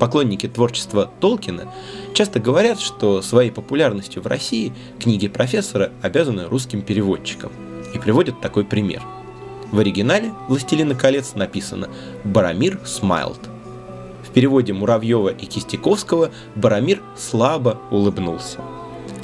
Поклонники 0.00 0.48
творчества 0.48 1.10
Толкина 1.20 1.70
часто 2.14 2.40
говорят, 2.40 2.80
что 2.80 3.20
своей 3.20 3.50
популярностью 3.50 4.22
в 4.22 4.26
России 4.26 4.72
книги 4.98 5.28
профессора 5.28 5.92
обязаны 6.00 6.46
русским 6.46 6.80
переводчикам 6.80 7.52
и 7.94 7.98
приводят 7.98 8.40
такой 8.40 8.64
пример. 8.64 9.02
В 9.70 9.78
оригинале 9.78 10.32
«Властелина 10.48 10.94
колец» 10.94 11.34
написано 11.34 11.90
«Барамир 12.24 12.80
смайлд». 12.86 13.50
В 14.26 14.30
переводе 14.32 14.72
Муравьева 14.72 15.28
и 15.28 15.44
Кистяковского 15.44 16.30
Барамир 16.54 17.02
слабо 17.14 17.78
улыбнулся. 17.90 18.60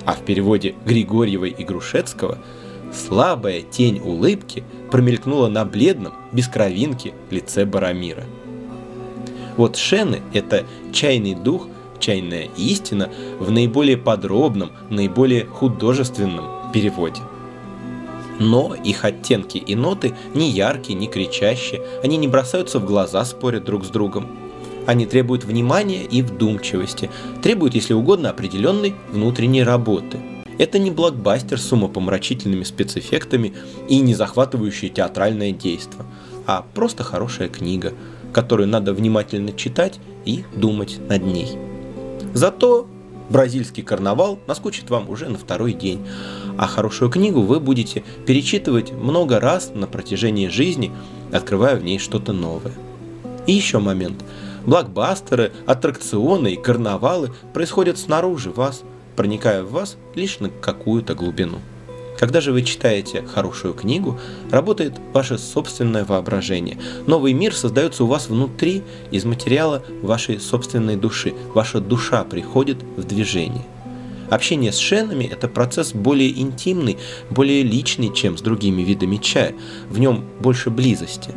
А 0.05 0.13
в 0.13 0.21
переводе 0.27 0.75
Григорьева 0.85 1.47
и 1.47 1.65
Грушецкого 1.65 2.37
слабая 2.93 3.63
тень 3.63 3.99
улыбки 3.99 4.63
промелькнула 4.91 5.49
на 5.49 5.65
бледном, 5.65 6.13
без 6.33 6.49
кровинки 6.49 7.15
лице 7.31 7.65
Барамира– 7.65 8.25
вот 9.57 9.77
шены– 9.77 10.23
это 10.33 10.65
чайный 10.93 11.35
дух, 11.35 11.69
чайная 11.99 12.49
истина 12.57 13.11
в 13.39 13.51
наиболее 13.51 13.97
подробном, 13.97 14.73
наиболее 14.91 15.47
художественном 15.47 16.71
переводе. 16.73 17.21
Но 18.39 18.75
их 18.75 19.05
оттенки 19.05 19.57
и 19.57 19.75
ноты 19.75 20.15
не 20.35 20.51
яркие, 20.51 20.99
не 20.99 21.07
кричащие, 21.07 21.83
они 22.03 22.19
не 22.19 22.29
бросаются 22.29 22.79
в 22.79 22.85
глаза, 22.85 23.25
спорят 23.25 23.65
друг 23.65 23.85
с 23.85 23.89
другом. 23.89 24.27
Они 24.85 25.07
требуют 25.07 25.45
внимания 25.45 26.05
и 26.05 26.23
вдумчивости, 26.23 27.11
требуют, 27.43 27.75
если 27.75 27.95
угодно, 27.95 28.31
определенной 28.31 28.95
внутренней 29.11 29.65
работы. 29.65 30.19
Это 30.59 30.79
не 30.79 30.91
блокбастер 30.91 31.59
с 31.59 31.73
умопомрачительными 31.73 32.63
спецэффектами 32.63 33.55
и 33.89 34.01
не 34.01 34.15
захватывающее 34.15 34.91
театральное 34.91 35.53
действо, 35.53 36.05
а 36.47 36.65
просто 36.75 37.05
хорошая 37.05 37.49
книга– 37.49 37.95
которую 38.37 38.69
надо 38.69 38.93
внимательно 38.93 39.51
читать 39.51 39.99
и 40.27 40.45
думать 40.55 40.99
над 41.09 41.25
ней. 41.25 41.57
Зато 42.35 42.87
бразильский 43.31 43.83
карнавал 43.83 44.39
наскучит 44.47 44.91
вам 44.91 45.09
уже 45.09 45.31
на 45.31 45.39
второй 45.39 45.73
день, 45.73 46.07
а 46.59 46.67
хорошую 46.67 47.11
книгу 47.11 47.41
вы 47.41 47.61
будете 47.61 48.05
перечитывать 48.27 48.93
много 48.93 49.41
раз 49.41 49.73
на 49.75 49.87
протяжении 49.87 50.49
жизни, 50.49 50.93
открывая 51.33 51.77
в 51.77 51.83
ней 51.83 51.99
что-то 51.99 52.35
новое. 52.35 52.75
И 53.47 53.55
еще 53.55 53.79
момент. 53.79 54.23
Блокбастеры, 54.67 55.53
аттракционы 55.65 56.53
и 56.53 56.57
карнавалы 56.57 57.33
происходят 57.55 57.97
снаружи 57.97 58.51
вас, 58.51 58.83
проникая 59.17 59.63
в 59.63 59.73
вас 59.73 59.97
лишь 60.15 60.41
на 60.41 60.51
какую-то 60.51 61.15
глубину. 61.15 61.61
Когда 62.19 62.41
же 62.41 62.53
вы 62.53 62.63
читаете 62.63 63.23
хорошую 63.23 63.75
книгу, 63.75 64.19
работает 64.51 64.95
ваше 65.13 65.39
собственное 65.39 66.05
воображение. 66.05 66.79
Новый 67.07 67.35
мир 67.35 67.55
создается 67.55 68.05
у 68.05 68.07
вас 68.07 68.29
внутри 68.29 68.83
из 69.11 69.25
материала 69.25 69.85
вашей 70.03 70.41
собственной 70.41 70.97
души. 70.97 71.35
Ваша 71.55 71.81
душа 71.81 72.25
приходит 72.25 72.83
в 72.97 73.05
движение. 73.05 73.65
Общение 74.31 74.73
с 74.73 74.79
шенами– 74.79 75.25
это 75.33 75.47
процесс 75.47 75.93
более 75.93 76.41
интимный, 76.41 76.97
более 77.31 77.63
личный, 77.63 78.13
чем 78.13 78.37
с 78.37 78.41
другими 78.41 78.83
видами 78.83 79.19
чая. 79.19 79.55
В 79.89 79.99
нем 79.99 80.25
больше 80.41 80.71
близости. 80.71 81.31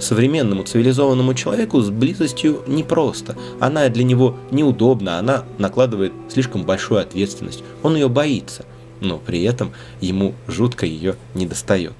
Современному 0.00 0.62
цивилизованному 0.62 1.34
человеку 1.34 1.80
с 1.80 1.90
близостью 1.90 2.62
непросто. 2.68 3.36
Она 3.58 3.88
для 3.88 4.04
него 4.04 4.36
неудобна, 4.52 5.18
она 5.18 5.44
накладывает 5.58 6.12
слишком 6.32 6.62
большую 6.62 7.00
ответственность. 7.00 7.64
Он 7.82 7.96
ее 7.96 8.08
боится– 8.08 8.64
но 9.00 9.18
при 9.18 9.42
этом 9.42 9.72
ему 10.00 10.34
жутко 10.46 10.86
ее 10.86 11.16
не 11.34 11.46
достает. 11.46 11.94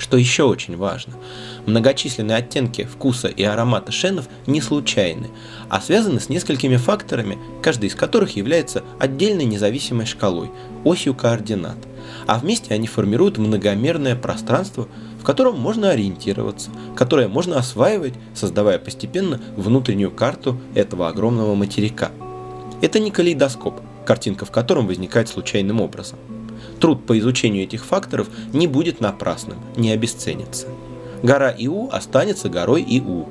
Что 0.00 0.16
еще 0.16 0.44
очень 0.44 0.78
важно, 0.78 1.12
многочисленные 1.66 2.38
оттенки 2.38 2.84
вкуса 2.84 3.28
и 3.28 3.42
аромата 3.42 3.92
шенов 3.92 4.28
не 4.46 4.62
случайны, 4.62 5.28
а 5.68 5.78
связаны 5.82 6.20
с 6.20 6.30
несколькими 6.30 6.76
факторами, 6.76 7.38
каждый 7.62 7.90
из 7.90 7.94
которых 7.94 8.34
является 8.34 8.82
отдельной 8.98 9.44
независимой 9.44 10.06
шкалой, 10.06 10.50
осью 10.84 11.14
координат. 11.14 11.76
а 12.26 12.38
вместе 12.38 12.72
они 12.72 12.86
формируют 12.86 13.36
многомерное 13.36 14.16
пространство, 14.16 14.88
в 15.20 15.24
котором 15.24 15.60
можно 15.60 15.90
ориентироваться, 15.90 16.70
которое 16.96 17.28
можно 17.28 17.58
осваивать, 17.58 18.14
создавая 18.34 18.78
постепенно 18.78 19.38
внутреннюю 19.54 20.10
карту 20.10 20.58
этого 20.74 21.08
огромного 21.08 21.54
материка. 21.54 22.10
Это 22.80 22.98
не 22.98 23.10
калейдоскоп, 23.10 23.80
картинка 24.10 24.44
в 24.44 24.50
котором 24.50 24.88
возникает 24.88 25.28
случайным 25.28 25.80
образом. 25.80 26.18
Труд 26.80 27.06
по 27.06 27.16
изучению 27.20 27.62
этих 27.62 27.84
факторов 27.84 28.26
не 28.52 28.66
будет 28.66 29.00
напрасным, 29.00 29.58
не 29.76 29.92
обесценится. 29.92 30.66
Гора 31.22 31.54
Иу 31.56 31.88
останется 31.92 32.48
горой 32.48 32.84
Иу, 32.88 33.28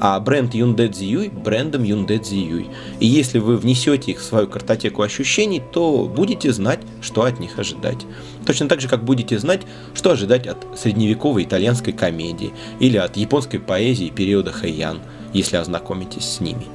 а 0.00 0.20
бренд 0.20 0.54
Hyundai 0.54 1.32
брендом 1.32 1.82
Hyundai. 1.82 2.70
И 3.00 3.06
если 3.06 3.40
вы 3.40 3.56
внесете 3.56 4.12
их 4.12 4.20
в 4.20 4.22
свою 4.22 4.46
картотеку 4.46 5.02
ощущений, 5.02 5.60
то 5.72 6.04
будете 6.04 6.52
знать, 6.52 6.78
что 7.02 7.24
от 7.24 7.40
них 7.40 7.58
ожидать. 7.58 8.06
Точно 8.46 8.68
так 8.68 8.80
же, 8.80 8.86
как 8.86 9.02
будете 9.02 9.36
знать, 9.36 9.62
что 9.94 10.12
ожидать 10.12 10.46
от 10.46 10.64
средневековой 10.78 11.42
итальянской 11.42 11.92
комедии 11.92 12.52
или 12.78 12.98
от 12.98 13.16
японской 13.16 13.58
поэзии 13.58 14.10
периода 14.10 14.52
Хэйян, 14.52 15.00
если 15.32 15.56
ознакомитесь 15.56 16.36
с 16.36 16.38
ними. 16.38 16.68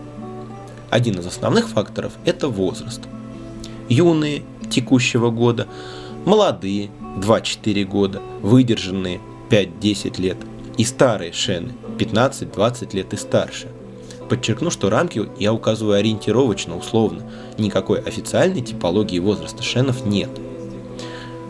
Один 0.90 1.20
из 1.20 1.26
основных 1.26 1.70
факторов– 1.70 2.12
это 2.26 2.50
возраст. 2.50 3.00
Юные 3.90 4.44
текущего 4.70 5.30
года, 5.30 5.68
молодые 6.26 6.90
2-4 7.18 7.84
года, 7.86 8.22
выдержанные 8.42 9.20
5-10 9.50 10.22
лет 10.22 10.38
и 10.78 10.84
старые 10.84 11.32
шены 11.32 11.74
15-20 11.98 12.96
лет 12.96 13.14
и 13.14 13.18
старше. 13.18 13.68
Подчеркну, 14.30 14.72
что 14.72 14.90
рамки 14.90 15.24
я 15.38 15.54
указываю 15.54 15.98
ориентировочно, 15.98 16.76
условно. 16.76 17.30
Никакой 17.58 18.00
официальной 18.00 18.62
типологии 18.62 19.20
возраста 19.20 19.62
шенов 19.62 20.06
нет. 20.06 20.30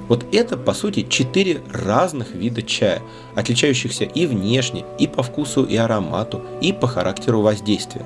Вот 0.10 0.26
это, 0.34 0.58
по 0.58 0.74
сути, 0.74 1.08
четыре 1.10 1.62
разных 1.72 2.36
вида 2.36 2.62
чая, 2.62 3.02
отличающихся 3.34 4.04
и 4.04 4.28
внешне, 4.28 4.86
и 5.00 5.08
по 5.08 5.24
вкусу 5.24 5.64
и 5.64 5.76
аромату, 5.78 6.42
и 6.62 6.74
по 6.74 6.86
характеру 6.86 7.42
воздействия. 7.42 8.06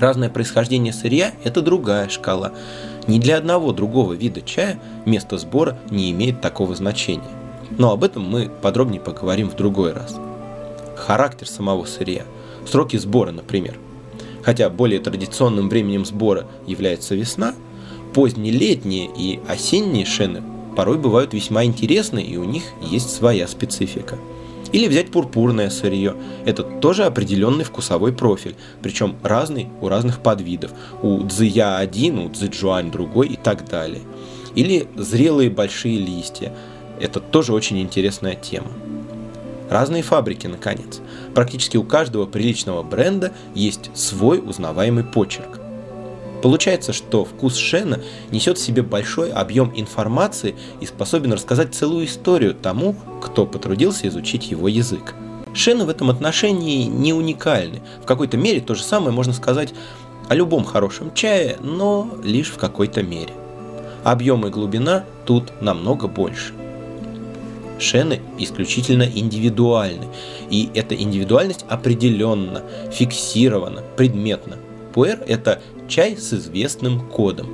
Разное 0.00 0.30
происхождение 0.30 0.94
сырья– 0.94 1.32
это 1.44 1.60
другая 1.60 2.08
шкала. 2.08 2.52
Ни 3.06 3.18
для 3.18 3.36
одного 3.36 3.72
другого 3.72 4.14
вида 4.14 4.40
чая 4.40 4.80
место 5.04 5.36
сбора 5.36 5.78
не 5.90 6.10
имеет 6.10 6.40
такого 6.40 6.74
значения. 6.74 7.28
Но 7.76 7.92
об 7.92 8.02
этом 8.02 8.22
мы 8.28 8.48
подробнее 8.48 9.00
поговорим 9.00 9.50
в 9.50 9.56
другой 9.56 9.92
раз– 9.92 10.16
характер 10.96 11.46
самого 11.46 11.84
сырья, 11.84 12.24
сроки 12.66 12.96
сбора, 12.96 13.30
например. 13.30 13.78
Хотя 14.42 14.70
более 14.70 15.00
традиционным 15.00 15.68
временем 15.68 16.06
сбора 16.06 16.46
является 16.66 17.14
весна, 17.14 17.54
поздние 18.14 18.52
летние 18.52 19.06
и 19.14 19.40
осенние 19.48 20.06
шены 20.06 20.42
порой 20.76 20.96
бывают 20.96 21.34
весьма 21.34 21.64
интересны 21.64 22.20
и 22.20 22.38
у 22.38 22.44
них 22.44 22.62
есть 22.80 23.10
своя 23.10 23.46
специфика. 23.46 24.16
Или 24.72 24.86
взять 24.86 25.10
пурпурное 25.10 25.70
сырье. 25.70 26.14
Это 26.44 26.62
тоже 26.62 27.04
определенный 27.04 27.64
вкусовой 27.64 28.12
профиль, 28.12 28.54
причем 28.82 29.16
разный 29.22 29.68
у 29.80 29.88
разных 29.88 30.20
подвидов. 30.20 30.70
У 31.02 31.22
дзия 31.24 31.76
один, 31.76 32.18
у 32.18 32.30
цзэджуань 32.30 32.90
другой 32.90 33.28
и 33.28 33.36
так 33.36 33.68
далее. 33.68 34.02
Или 34.54 34.88
зрелые 34.96 35.50
большие 35.50 35.98
листья. 35.98 36.54
Это 37.00 37.20
тоже 37.20 37.52
очень 37.52 37.80
интересная 37.80 38.34
тема. 38.34 38.70
Разные 39.68 40.02
фабрики, 40.02 40.48
наконец. 40.48 41.00
Практически 41.34 41.76
у 41.76 41.84
каждого 41.84 42.26
приличного 42.26 42.82
бренда 42.82 43.32
есть 43.54 43.90
свой 43.94 44.40
узнаваемый 44.40 45.04
почерк. 45.04 45.59
Получается, 46.42 46.92
что 46.92 47.24
вкус 47.24 47.56
Шена 47.56 48.00
несет 48.30 48.58
в 48.58 48.62
себе 48.62 48.82
большой 48.82 49.30
объем 49.30 49.72
информации 49.74 50.54
и 50.80 50.86
способен 50.86 51.32
рассказать 51.32 51.74
целую 51.74 52.06
историю 52.06 52.54
тому, 52.54 52.96
кто 53.22 53.46
потрудился 53.46 54.08
изучить 54.08 54.50
его 54.50 54.68
язык. 54.68 55.14
Шены 55.52 55.84
в 55.84 55.88
этом 55.88 56.10
отношении 56.10 56.84
не 56.84 57.12
уникальны. 57.12 57.82
В 58.02 58.06
какой-то 58.06 58.36
мере 58.36 58.60
то 58.60 58.74
же 58.74 58.82
самое 58.82 59.12
можно 59.12 59.32
сказать 59.32 59.74
о 60.28 60.34
любом 60.34 60.64
хорошем 60.64 61.12
чае, 61.12 61.58
но 61.60 62.08
лишь 62.22 62.50
в 62.50 62.56
какой-то 62.56 63.02
мере. 63.02 63.34
Объем 64.04 64.46
и 64.46 64.50
глубина 64.50 65.04
тут 65.26 65.52
намного 65.60 66.06
больше. 66.06 66.54
Шены 67.78 68.20
исключительно 68.38 69.02
индивидуальны, 69.02 70.06
и 70.50 70.70
эта 70.74 70.94
индивидуальность 70.94 71.64
определенно, 71.68 72.62
фиксирована, 72.92 73.82
предметна. 73.96 74.56
Пуэр– 74.92 75.20
это 75.26 75.60
чай 75.88 76.16
с 76.16 76.32
известным 76.32 77.00
кодом. 77.08 77.48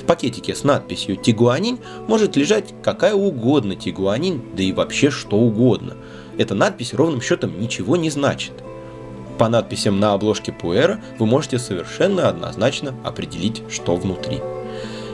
В 0.00 0.04
пакетике 0.04 0.54
с 0.54 0.62
надписью 0.64 1.16
«Тигуанин» 1.16 1.78
может 2.06 2.36
лежать 2.36 2.74
какая 2.82 3.14
угодно 3.14 3.74
тигуанин, 3.74 4.42
да 4.56 4.62
и 4.62 4.72
вообще 4.72 5.10
что 5.10 5.36
угодно. 5.36 5.94
Эта 6.38 6.54
надпись 6.54 6.94
ровным 6.94 7.20
счетом 7.20 7.58
ничего 7.60 7.96
не 7.96 8.10
значит. 8.10 8.52
По 9.38 9.48
надписям 9.48 10.00
на 10.00 10.12
обложке 10.12 10.52
пуэра 10.52 11.00
вы 11.18 11.26
можете 11.26 11.58
совершенно 11.58 12.28
однозначно 12.28 12.94
определить, 13.04 13.62
что 13.70 13.96
внутри. 13.96 14.40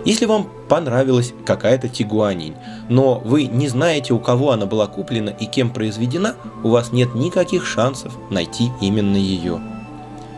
Если 0.05 0.26
вам 0.26 0.48
понравилась 0.68 1.33
какая-то 1.46 1.88
тигуанинь, 1.88 2.55
но 2.88 3.20
вы 3.24 3.44
не 3.44 3.68
знаете, 3.68 4.12
у 4.12 4.18
кого 4.18 4.50
она 4.50 4.66
была 4.66 4.88
куплена 4.88 5.31
и 5.31 5.46
кем 5.46 5.70
произведена, 5.70 6.35
у 6.64 6.68
вас 6.68 6.92
нет 6.92 7.14
никаких 7.14 7.66
шансов 7.66 8.12
найти 8.31 8.70
именно 8.81 9.16
ее. 9.16 9.61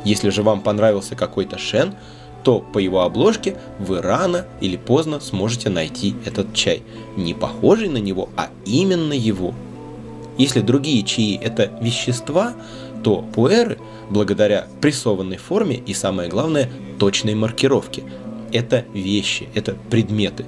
Если 0.05 0.31
же 0.31 0.43
вам 0.43 0.61
понравился 0.61 1.17
какой-то 1.17 1.59
шен, 1.59 1.95
то 2.45 2.61
по 2.61 2.79
его 2.79 3.01
обложке 3.01 3.57
вы 3.79 4.03
рано 4.03 4.47
или 4.61 4.77
поздно 4.77 5.19
сможете 5.21 5.71
найти 5.71 6.15
этот 6.25 6.55
чай. 6.55 6.83
Не 7.17 7.33
похожий 7.33 7.89
на 7.89 7.97
него, 7.99 8.29
а 8.37 8.51
именно 8.67 9.15
его. 9.15 9.55
Если 10.37 10.61
другие 10.61 11.03
чаи 11.05 11.41
это 11.43 11.73
вещества, 11.81 12.55
то 13.03 13.23
пуэры, 13.35 13.79
благодаря 14.11 14.67
прессованной 14.81 15.39
форме 15.39 15.77
и 15.77 15.95
самое 15.95 16.29
главное, 16.29 16.71
точной 16.99 17.35
маркировке– 17.35 18.03
это 18.53 18.85
вещи, 18.93 19.49
это 19.55 19.77
предметы. 19.91 20.45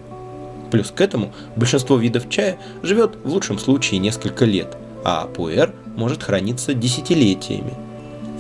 Плюс 0.71 0.90
к 0.90 1.01
этому 1.01 1.33
большинство 1.55 1.97
видов 1.97 2.29
чая 2.29 2.59
живет 2.83 3.16
в 3.23 3.29
лучшем 3.29 3.59
случае 3.59 4.01
несколько 4.01 4.45
лет, 4.45 4.77
а 5.05 5.27
пуэр 5.27 5.73
может 5.97 6.23
храниться 6.23 6.75
десятилетиями. 6.75 7.86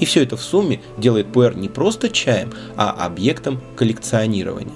И 0.00 0.04
все 0.04 0.22
это 0.22 0.36
в 0.36 0.42
сумме 0.42 0.80
делает 0.98 1.32
пуэр 1.32 1.56
не 1.56 1.68
просто 1.68 2.08
чаем, 2.10 2.52
а 2.76 2.90
объектом 2.90 3.60
коллекционирования. 3.76 4.74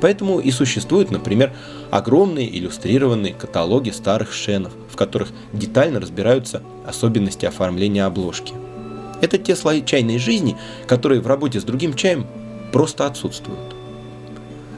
Поэтому 0.00 0.38
и 0.38 0.50
существуют, 0.50 1.10
например, 1.10 1.52
огромные 1.90 2.54
иллюстрированные 2.58 3.32
каталоги 3.32 3.90
старых 3.90 4.32
шенов, 4.32 4.72
в 4.90 4.96
которых 4.96 5.30
детально 5.52 5.98
разбираются 5.98 6.62
особенности 6.86 7.46
оформления 7.46 8.04
обложки. 8.04 8.52
Это 9.22 9.38
те 9.38 9.56
слои 9.56 9.82
чайной 9.82 10.18
жизни, 10.18 10.56
которые 10.86 11.22
в 11.22 11.26
работе 11.26 11.58
с 11.58 11.64
другим 11.64 11.94
чаем 11.94 12.26
просто 12.72 13.06
отсутствуют. 13.06 13.74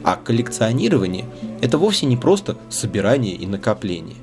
А 0.03 0.15
коллекционирование– 0.15 1.25
это 1.61 1.77
вовсе 1.77 2.05
не 2.05 2.15
просто 2.15 2.55
собирание 2.69 3.35
и 3.35 3.45
накопление. 3.45 4.15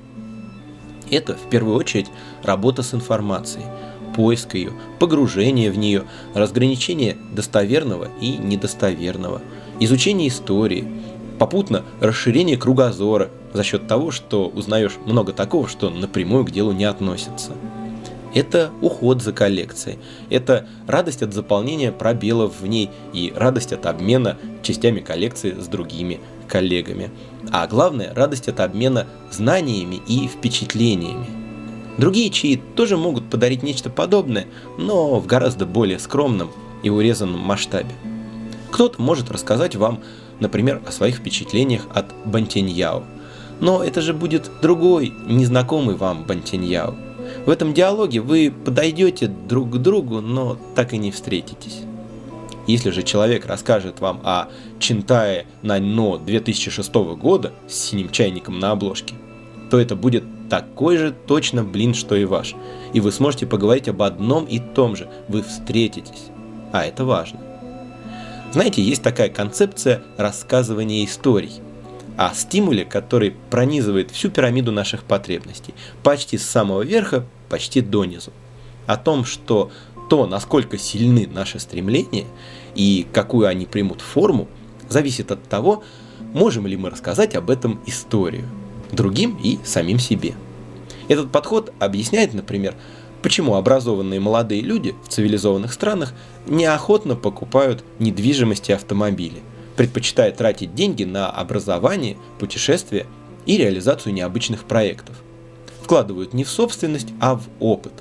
Это, 1.11 1.35
в 1.35 1.51
первую 1.51 1.77
очередь, 1.77 2.07
работа 2.43 2.83
с 2.83 2.95
информацией, 2.95 3.67
поиск 4.15 4.55
ее, 4.55 4.73
погружение 4.99 5.71
в 5.71 5.79
нее, 5.79 6.05
разграничение 6.35 7.17
достоверного 7.33 8.09
и 8.21 8.37
недостоверного, 8.37 9.43
изучение 9.81 10.29
истории, 10.29 10.87
попутно 11.39 11.85
расширение 12.01 12.57
кругозора 12.57 13.31
за 13.53 13.63
счет 13.65 13.87
того, 13.87 14.11
что 14.11 14.49
узнаешь 14.49 14.99
много 15.05 15.33
такого, 15.33 15.69
что 15.69 15.91
напрямую 15.91 16.45
к 16.45 16.51
делу 16.51 16.73
не 16.73 16.85
относится– 16.85 17.53
это 18.35 18.73
уход 18.83 19.23
за 19.23 19.33
коллекцией, 19.33 19.99
это 20.29 20.67
радость 20.89 21.23
от 21.23 21.33
заполнения 21.33 21.93
пробелов 21.93 22.61
в 22.61 22.67
ней 22.67 22.91
и 23.13 23.33
радость 23.35 23.73
от 23.73 23.87
обмена 23.87 24.37
частями 24.63 25.01
коллекции 25.01 25.53
с 25.59 25.69
другими 25.69 26.21
коллегами. 26.49 27.11
А 27.53 27.67
главное, 27.69 28.13
радость 28.13 28.49
от 28.49 28.59
обмена 28.59 29.07
знаниями 29.31 30.01
и 30.09 30.27
впечатлениями. 30.27 31.44
Другие 31.99 32.31
чаи 32.31 32.61
тоже 32.75 32.97
могут 32.97 33.31
подарить 33.31 33.63
нечто 33.63 33.91
подобное, 33.91 34.47
но 34.79 35.21
в 35.21 35.27
гораздо 35.27 35.67
более 35.67 35.99
скромном 35.99 36.51
и 36.83 36.91
урезанном 36.91 37.41
масштабе. 37.41 37.95
Кто-то 38.71 39.01
может 39.01 39.31
рассказать 39.31 39.77
вам, 39.77 40.01
например, 40.41 40.83
о 40.87 40.93
своих 40.93 41.17
впечатлениях 41.17 41.87
от 41.95 42.07
Бантиньяо. 42.25 43.05
Но 43.61 43.85
это 43.85 44.01
же 44.03 44.13
будет 44.13 44.51
другой, 44.61 45.13
незнакомый 45.27 45.95
вам 45.95 46.25
Бантиньяо. 46.25 46.95
В 47.47 47.51
этом 47.51 47.73
диалоге 47.73 48.21
вы 48.21 48.53
подойдете 48.65 49.29
друг 49.29 49.71
к 49.71 49.77
другу, 49.77 50.21
но 50.21 50.59
так 50.75 50.93
и 50.93 50.99
не 50.99 51.13
встретитесь. 51.13 51.83
Если 52.67 52.91
же 52.91 53.03
человек 53.03 53.47
расскажет 53.47 54.01
вам 54.01 54.21
о 54.25 54.49
Чинтае 54.79 55.47
Наньно 55.63 56.19
2006 56.19 56.95
года 57.17 57.53
с 57.69 57.75
синим 57.75 58.11
чайником 58.11 58.59
на 58.59 58.71
обложке, 58.71 59.15
то 59.71 59.79
это 59.79 59.97
будет 59.97 60.25
такой 60.55 60.99
же 60.99 61.11
точно 61.11 61.65
блин, 61.65 61.95
что 61.95 62.15
и 62.15 62.25
ваш. 62.25 62.55
И 62.93 63.01
вы 63.01 63.11
сможете 63.11 63.45
поговорить 63.45 63.89
об 63.89 64.03
одном 64.03 64.45
и 64.45 64.61
том 64.61 64.95
же. 64.95 65.09
Вы 65.27 65.43
встретитесь. 65.43 66.27
А 66.73 66.85
это 66.85 67.05
важно. 67.05 67.41
Знаете, 68.53 68.81
есть 68.81 69.03
такая 69.03 69.31
концепция 69.31 70.05
рассказывания 70.17 71.05
историй. 71.05 71.55
о 72.17 72.33
стимуле, 72.33 72.85
который 72.85 73.35
пронизывает 73.51 74.13
всю 74.13 74.31
пирамиду 74.31 74.71
наших 74.71 75.03
потребностей, 75.03 75.75
почти 76.05 76.39
с 76.39 76.49
самого 76.49 76.83
верха, 76.83 77.27
почти 77.49 77.81
до 77.81 78.05
низу. 78.05 78.33
О 78.87 78.97
том, 78.97 79.25
что 79.25 79.73
то, 80.09 80.25
насколько 80.25 80.79
сильны 80.79 81.27
наши 81.27 81.59
стремления 81.59 82.27
и 82.77 83.09
какую 83.13 83.49
они 83.49 83.67
примут 83.67 84.01
форму, 84.01 84.47
зависит 84.89 85.33
от 85.33 85.43
того, 85.43 85.83
можем 86.33 86.69
ли 86.69 86.77
мы 86.77 86.91
рассказать 86.91 87.35
об 87.35 87.51
этом 87.51 87.81
историю 87.87 88.45
другим 88.95 89.39
и 89.43 89.59
самим 89.65 89.99
себе. 89.99 90.35
Этот 91.09 91.31
подход 91.31 91.73
объясняет, 91.81 92.35
например, 92.35 92.75
почему 93.23 93.55
образованные 93.57 94.21
молодые 94.21 94.61
люди 94.61 94.95
в 95.05 95.09
цивилизованных 95.09 95.73
странах 95.73 96.13
неохотно 96.47 97.17
покупают 97.17 97.85
недвижимость 97.99 98.69
и 98.71 98.73
автомобили, 98.73 99.43
предпочитая 99.77 100.33
тратить 100.33 100.75
деньги 100.75 101.05
на 101.05 101.31
образование, 101.31 102.17
путешествия 102.39 103.07
и 103.47 103.57
реализацию 103.57 104.15
необычных 104.15 104.65
проектов. 104.65 105.17
Вкладывают 105.83 106.33
не 106.33 106.45
в 106.45 106.49
собственность, 106.49 107.09
а 107.21 107.37
в 107.37 107.43
опыт. 107.61 107.93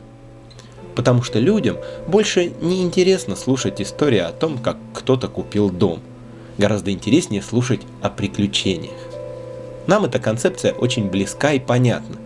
Потому 0.95 1.23
что 1.23 1.39
людям 1.39 1.77
больше 2.07 2.53
не 2.61 2.81
интересно 2.83 3.35
слушать 3.35 3.81
истории 3.81 4.19
о 4.19 4.31
том, 4.31 4.57
как 4.57 4.77
кто-то 4.93 5.27
купил 5.27 5.69
дом. 5.69 6.01
Гораздо 6.57 6.91
интереснее 6.91 7.41
слушать 7.41 7.81
о 8.01 8.09
приключениях. 8.09 8.93
Нам 9.87 10.05
эта 10.05 10.19
концепция 10.19 10.71
очень 10.71 11.09
близка 11.09 11.53
и 11.53 11.59
понятна. 11.59 12.17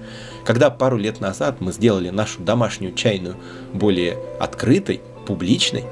Когда 0.48 0.70
пару 0.70 0.96
лет 0.96 1.20
назад 1.20 1.60
мы 1.60 1.74
сделали 1.74 2.10
нашу 2.10 2.42
домашнюю 2.42 2.94
чайную 2.94 3.36
более 3.74 4.18
открытой, 4.40 5.02
публичной, 5.26 5.84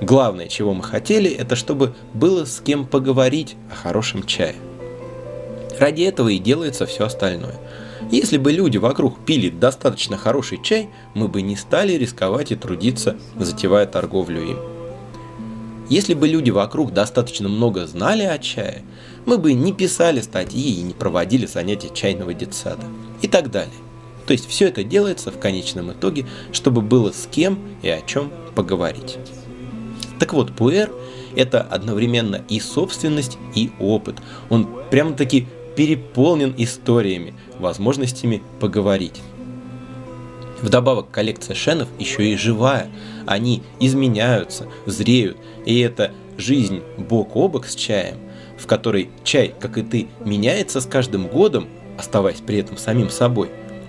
главное, 0.00 0.48
чего 0.48 0.72
мы 0.72 0.82
хотели, 0.82 1.30
это 1.30 1.56
чтобы 1.56 1.94
было 2.14 2.46
с 2.46 2.60
кем 2.60 2.86
поговорить 2.86 3.56
о 3.70 3.74
хорошем 3.74 4.22
чае. 4.22 4.54
Ради 5.78 6.04
этого 6.04 6.30
и 6.30 6.38
делается 6.38 6.86
все 6.86 7.04
остальное. 7.04 7.56
Если 8.10 8.38
бы 8.38 8.50
люди 8.50 8.78
вокруг 8.78 9.26
пили 9.26 9.50
достаточно 9.50 10.16
хороший 10.16 10.62
чай, 10.62 10.88
мы 11.12 11.28
бы 11.28 11.42
не 11.42 11.54
стали 11.54 11.92
рисковать 11.92 12.50
и 12.50 12.56
трудиться, 12.56 13.18
затевая 13.36 13.84
торговлю 13.84 14.42
им. 14.42 14.58
Если 15.90 16.14
бы 16.14 16.28
люди 16.28 16.48
вокруг 16.48 16.94
достаточно 16.94 17.50
много 17.50 17.86
знали 17.86 18.22
о 18.22 18.38
чае, 18.38 18.84
мы 19.26 19.36
бы 19.36 19.52
не 19.52 19.74
писали 19.74 20.22
статьи 20.22 20.80
и 20.80 20.82
не 20.82 20.94
проводили 20.94 21.44
занятия 21.44 21.90
чайного 21.92 22.32
детсада 22.32 22.86
и 23.20 23.28
так 23.28 23.50
далее. 23.50 23.74
То 24.28 24.32
есть 24.32 24.46
все 24.46 24.68
это 24.68 24.84
делается 24.84 25.32
в 25.32 25.38
конечном 25.38 25.90
итоге, 25.92 26.26
чтобы 26.52 26.82
было 26.82 27.12
с 27.12 27.26
кем 27.30 27.58
и 27.80 27.88
о 27.88 28.02
чем 28.02 28.30
поговорить. 28.54 29.16
Так 30.20 30.34
вот, 30.34 30.52
пуэр– 30.52 30.92
это 31.34 31.62
одновременно 31.62 32.42
и 32.46 32.60
собственность, 32.60 33.38
и 33.54 33.70
опыт. 33.80 34.16
Он 34.50 34.68
прямо-таки 34.90 35.46
переполнен 35.76 36.54
историями, 36.58 37.32
возможностями 37.58 38.42
поговорить. 38.60 39.22
Вдобавок 40.60 41.10
коллекция 41.10 41.54
шенов 41.56 41.88
еще 41.98 42.30
и 42.30 42.36
живая. 42.36 42.90
Они 43.24 43.62
изменяются, 43.80 44.68
зреют, 44.84 45.38
и 45.64 45.80
это 45.80 46.12
жизнь 46.36 46.82
бок 46.98 47.34
о 47.34 47.48
бок 47.48 47.64
с 47.66 47.74
чаем, 47.74 48.18
в 48.58 48.66
которой 48.66 49.08
чай, 49.24 49.54
как 49.58 49.78
и 49.78 49.82
ты, 49.82 50.08
меняется 50.22 50.82
с 50.82 50.86
каждым 50.86 51.28
годом, 51.28 51.66
оставаясь 51.96 52.42
при 52.42 52.58
этом 52.58 52.76
самим 52.76 53.08
собой. 53.08 53.48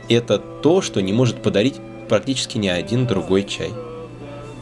Это 0.09 0.39
то, 0.39 0.81
что 0.81 1.01
не 1.01 1.13
может 1.13 1.41
подарить 1.41 1.75
практически 2.09 2.57
ни 2.57 2.67
один 2.67 3.05
другой 3.05 3.43
чай. 3.43 3.71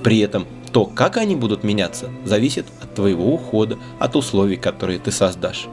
При 0.03 0.19
этом 0.19 0.45
то, 0.71 0.85
как 0.85 1.17
они 1.17 1.35
будут 1.35 1.63
меняться, 1.63 2.09
зависит 2.25 2.65
от 2.81 2.93
твоего 2.93 3.33
ухода, 3.33 3.77
от 3.99 4.15
условий, 4.15 4.57
которые 4.57 4.99
ты 4.99 5.11
создашь. 5.11 5.67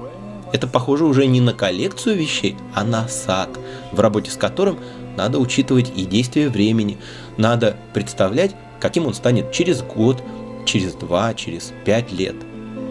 Это 0.53 0.69
похоже 0.69 1.05
уже 1.05 1.27
не 1.27 1.41
на 1.41 1.53
коллекцию 1.53 2.17
вещей, 2.17 2.57
а 2.75 2.85
на 2.85 3.09
сад, 3.09 3.51
в 3.91 3.99
работе 3.99 4.31
с 4.31 4.37
которым 4.37 4.79
надо 5.17 5.41
учитывать 5.41 5.93
и 5.97 6.05
действие 6.05 6.49
времени, 6.49 6.97
надо 7.37 7.77
представлять, 7.93 8.55
каким 8.81 9.07
он 9.07 9.15
станет 9.15 9.51
через 9.51 9.83
год, 9.83 10.23
через 10.65 10.95
два, 10.95 11.35
через 11.35 11.73
пять 11.85 12.13
лет. 12.13 12.37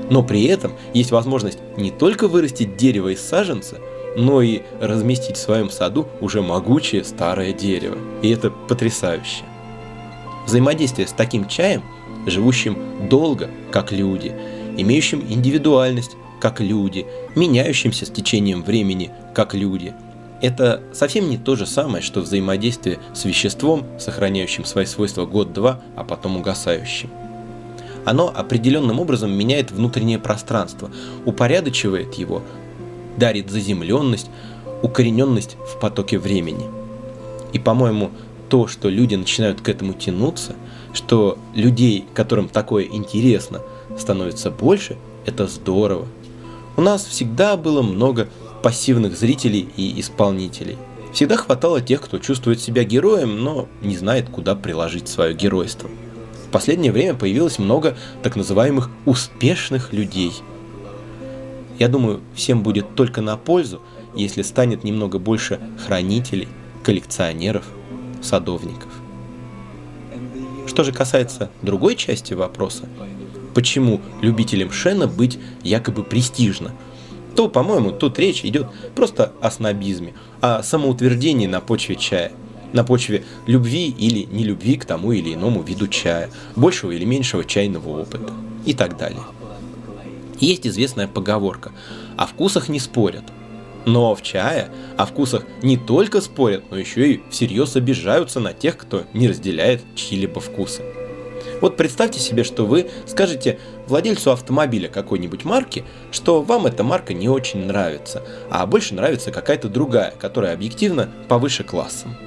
Но 0.10 0.24
при 0.24 0.44
этом 0.44 0.74
есть 0.94 1.12
возможность 1.12 1.60
не 1.78 1.90
только 1.90 2.28
вырастить 2.28 2.76
дерево 2.76 3.14
из 3.14 3.22
саженца, 3.22 3.78
но 4.16 4.42
и 4.42 4.62
разместить 4.80 5.38
в 5.38 5.42
своем 5.42 5.70
саду 5.70 6.08
уже 6.22 6.42
могучее 6.42 7.04
старое 7.04 7.54
дерево. 7.54 7.98
И 8.22 8.30
это 8.30 8.50
потрясающе. 8.50 9.44
Взаимодействие 10.46 11.08
с 11.08 11.14
таким 11.14 11.48
чаем, 11.48 11.84
живущим 12.28 13.08
долго, 13.10 13.50
как 13.72 13.92
люди, 13.92 14.36
имеющим 14.78 15.22
индивидуальность, 15.28 16.18
как 16.42 16.60
люди, 16.60 17.06
меняющимся 17.36 18.06
с 18.06 18.10
течением 18.10 18.64
времени, 18.64 19.12
как 19.34 19.54
люди, 19.54 19.94
это 20.44 20.84
совсем 20.92 21.30
не 21.30 21.38
то 21.38 21.56
же 21.56 21.66
самое, 21.66 22.04
что 22.04 22.20
взаимодействие 22.20 23.00
с 23.14 23.24
веществом, 23.24 23.86
сохраняющим 23.98 24.66
свои 24.66 24.86
свойства 24.86 25.26
год-два, 25.26 25.80
а 25.96 26.04
потом 26.04 26.36
угасающим. 26.36 27.10
Оно 28.04 28.28
определенным 28.28 29.00
образом 29.00 29.32
меняет 29.32 29.72
внутреннее 29.72 30.20
пространство, 30.20 30.92
упорядочивает 31.26 32.16
его, 32.16 32.42
дарит 33.18 33.50
заземленность, 33.50 34.30
укорененность 34.82 35.58
в 35.68 35.80
потоке 35.80 36.20
времени. 36.20 36.66
И, 37.54 37.60
по-моему, 37.60 38.12
то, 38.50 38.68
что 38.68 38.90
люди 38.90 39.16
начинают 39.16 39.62
к 39.62 39.70
этому 39.70 39.94
тянуться, 39.94 40.56
что 40.94 41.38
людей, 41.56 42.06
которым 42.14 42.50
такое 42.50 42.86
интересно, 42.86 43.62
становится 43.98 44.52
больше, 44.52 44.98
это 45.26 45.48
здорово. 45.48 46.06
У 46.76 46.82
нас 46.82 47.06
всегда 47.06 47.58
было 47.58 47.82
много 47.82 48.30
пассивных 48.62 49.18
зрителей 49.18 49.68
и 49.76 50.00
исполнителей. 50.00 50.78
Всегда 51.14 51.38
хватало 51.38 51.82
тех, 51.82 52.02
кто 52.02 52.18
чувствует 52.18 52.60
себя 52.60 52.84
героем, 52.84 53.44
но 53.44 53.68
не 53.82 53.96
знает, 53.96 54.30
куда 54.30 54.56
приложить 54.56 55.08
свое 55.08 55.36
геройство. 55.36 55.90
В 56.48 56.52
последнее 56.52 56.92
время 56.92 57.14
появилось 57.14 57.60
много 57.60 57.96
так 58.24 58.36
называемых 58.36 58.90
успешных 59.06 59.94
людей. 59.94 60.34
Я 61.80 61.88
думаю, 61.88 62.22
всем 62.36 62.64
будет 62.64 62.96
только 62.96 63.22
на 63.22 63.38
пользу, 63.38 63.82
если 64.16 64.42
станет 64.42 64.84
немного 64.84 65.20
больше 65.20 65.60
хранителей, 65.86 66.48
коллекционеров, 66.84 67.66
садовников. 68.22 68.92
Что 70.68 70.84
же 70.84 70.92
касается 70.92 71.52
другой 71.62 71.96
части 71.96 72.34
вопроса, 72.34 72.88
почему 73.54 74.02
любителям 74.22 74.72
Шена 74.72 75.08
быть 75.08 75.40
якобы 75.64 76.04
престижно– 76.04 76.72
то, 77.36 77.50
по-моему, 77.50 77.92
тут 77.92 78.20
речь 78.20 78.46
идет 78.46 78.68
просто 78.96 79.34
о 79.42 79.50
снобизме, 79.50 80.14
о 80.42 80.62
самоутверждении 80.64 81.48
на 81.48 81.62
почве 81.62 81.96
чая, 81.96 82.32
на 82.74 82.84
почве 82.84 83.24
любви 83.48 83.90
или 83.90 84.28
нелюбви 84.32 84.76
к 84.78 84.86
тому 84.86 85.12
или 85.12 85.34
иному 85.34 85.64
виду 85.64 85.88
чая, 85.88 86.30
большего 86.56 86.92
или 86.92 87.06
меньшего 87.06 87.44
чайного 87.44 88.02
опыта 88.02 88.34
и 88.66 88.74
так 88.74 88.98
далее. 88.98 89.22
Есть 90.44 90.68
известная 90.68 91.08
поговорка 91.08 91.72
«о 92.18 92.26
вкусах 92.26 92.68
не 92.68 92.78
спорят», 92.78 93.24
но 93.86 94.14
в 94.14 94.22
чае 94.22 94.70
о 94.98 95.06
вкусах 95.06 95.46
не 95.62 95.78
только 95.78 96.20
спорят, 96.20 96.66
но 96.70 96.78
еще 96.78 97.14
и 97.14 97.22
всерьез 97.30 97.78
обижаются 97.78 98.42
на 98.42 98.52
тех, 98.52 98.76
кто 98.76 99.06
не 99.14 99.30
разделяет 99.30 99.84
чьи-либо 99.96 100.42
вкусы. 100.42 100.84
Вот 101.62 101.78
представьте 101.78 102.20
себе, 102.20 102.44
что 102.44 102.66
вы 102.66 102.90
скажете 103.06 103.58
владельцу 103.88 104.32
автомобиля 104.32 104.90
какой-нибудь 104.90 105.46
марки, 105.46 105.86
что 106.12 106.42
вам 106.42 106.66
эта 106.66 106.84
марка 106.84 107.14
не 107.14 107.30
очень 107.30 107.66
нравится, 107.66 108.22
а 108.50 108.66
больше 108.66 108.96
нравится 108.96 109.32
какая-то 109.32 109.70
другая, 109.70 110.14
которая 110.20 110.54
объективно 110.54 111.10
повыше 111.30 111.64
классом. 111.64 112.18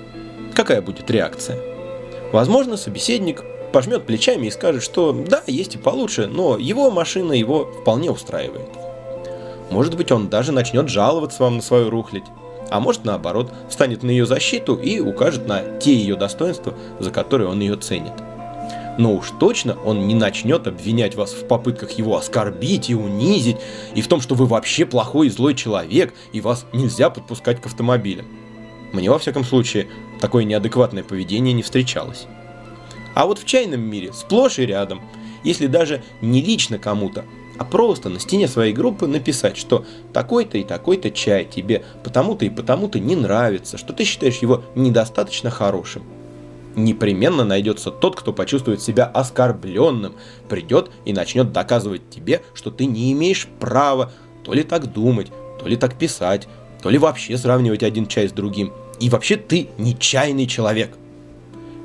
Какая 0.55 0.81
будет 0.81 1.11
реакция? 1.11 1.59
Возможно, 2.33 2.79
собеседник 2.79 3.45
пожмет 3.77 4.07
плечами 4.07 4.47
и 4.47 4.51
скажет, 4.51 4.83
что 4.83 5.13
да, 5.13 5.43
есть 5.47 5.75
и 5.75 5.79
получше, 5.79 6.29
но 6.29 6.57
его 6.57 6.91
машина 6.91 7.35
его 7.35 7.67
вполне 7.67 8.11
устраивает. 8.11 8.71
Может 9.71 9.99
быть, 9.99 10.11
он 10.11 10.31
даже 10.31 10.51
начнет 10.51 10.89
жаловаться 10.89 11.43
вам 11.43 11.57
на 11.57 11.63
свою 11.63 11.91
рухлядь. 11.91 12.25
А 12.71 12.81
может, 12.81 13.05
наоборот, 13.05 13.53
встанет 13.69 14.03
на 14.03 14.09
ее 14.09 14.25
защиту 14.25 14.77
и 14.77 14.99
укажет 14.99 15.47
на 15.47 15.79
те 15.79 15.95
ее 15.95 16.17
достоинства, 16.17 16.73
за 17.01 17.11
которые 17.11 17.51
он 17.51 17.61
ее 17.61 17.77
ценит 17.77 18.15
но 18.97 19.13
уж 19.13 19.31
точно 19.39 19.77
он 19.85 20.09
не 20.09 20.15
начнет 20.15 20.67
обвинять 20.67 21.17
вас 21.17 21.35
в 21.35 21.47
попытках 21.47 21.91
его 21.99 22.17
оскорбить 22.17 22.89
и 22.89 22.95
унизить, 22.95 23.59
и 23.95 24.01
в 24.01 24.09
том, 24.09 24.23
что 24.23 24.35
вы 24.35 24.47
вообще 24.47 24.87
плохой 24.87 25.27
и 25.27 25.31
злой 25.31 25.53
человек, 25.53 26.15
и 26.33 26.41
вас 26.41 26.65
нельзя 26.73 27.11
подпускать 27.11 27.61
к 27.61 27.67
автомобилям. 27.67 28.25
Мне, 28.95 29.11
во 29.11 29.19
всяком 29.19 29.45
случае, 29.45 29.89
такое 30.19 30.45
неадекватное 30.45 31.03
поведение 31.03 31.53
не 31.53 31.63
встречалось. 31.63 32.27
А 33.17 33.27
вот 33.27 33.41
в 33.41 33.45
чайном 33.45 33.81
мире 33.81 34.13
сплошь 34.13 34.61
и 34.61 34.67
рядом, 34.67 35.01
если 35.43 35.67
даже 35.67 36.05
не 36.21 36.41
лично 36.41 36.79
кому-то, 36.79 37.25
а 37.59 37.65
просто 37.65 38.11
на 38.11 38.21
стене 38.21 38.47
своей 38.47 38.73
группы 38.73 39.07
написать, 39.07 39.57
что 39.57 39.85
такой-то 40.13 40.59
и 40.59 40.63
такой-то 40.63 41.11
чай 41.11 41.47
тебе 41.47 41.85
потому-то 42.05 42.45
и 42.45 42.51
потому-то 42.51 43.01
не 43.01 43.17
нравится, 43.17 43.79
что 43.79 43.93
ты 43.93 44.05
считаешь 44.05 44.39
его 44.39 44.63
недостаточно 44.77 45.51
хорошим– 45.51 46.05
непременно 46.77 47.45
найдется 47.45 47.91
тот, 47.91 48.17
кто 48.17 48.33
почувствует 48.33 48.81
себя 48.81 49.07
оскорбленным, 49.07 50.15
придет 50.49 50.91
и 51.05 51.13
начнет 51.13 51.53
доказывать 51.53 52.09
тебе, 52.11 52.43
что 52.55 52.71
ты 52.71 52.85
не 52.85 53.13
имеешь 53.13 53.49
права 53.59 54.13
то 54.45 54.53
ли 54.53 54.63
так 54.63 54.93
думать, 54.93 55.29
то 55.59 55.67
ли 55.67 55.77
так 55.77 55.99
писать, 55.99 56.47
то 56.83 56.91
ли 56.91 56.99
вообще 56.99 57.37
сравнивать 57.37 57.83
один 57.83 58.07
чай 58.07 58.29
с 58.29 58.33
другим. 58.33 58.73
И 59.01 59.09
вообще 59.09 59.37
ты 59.37 59.69
не 59.79 59.99
чайный 59.99 60.47
человек. 60.47 60.97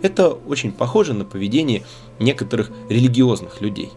Это 0.02 0.30
очень 0.30 0.72
похоже 0.72 1.14
на 1.14 1.26
поведение 1.26 1.84
некоторых 2.20 2.72
религиозных 2.90 3.62
людей. 3.62 3.90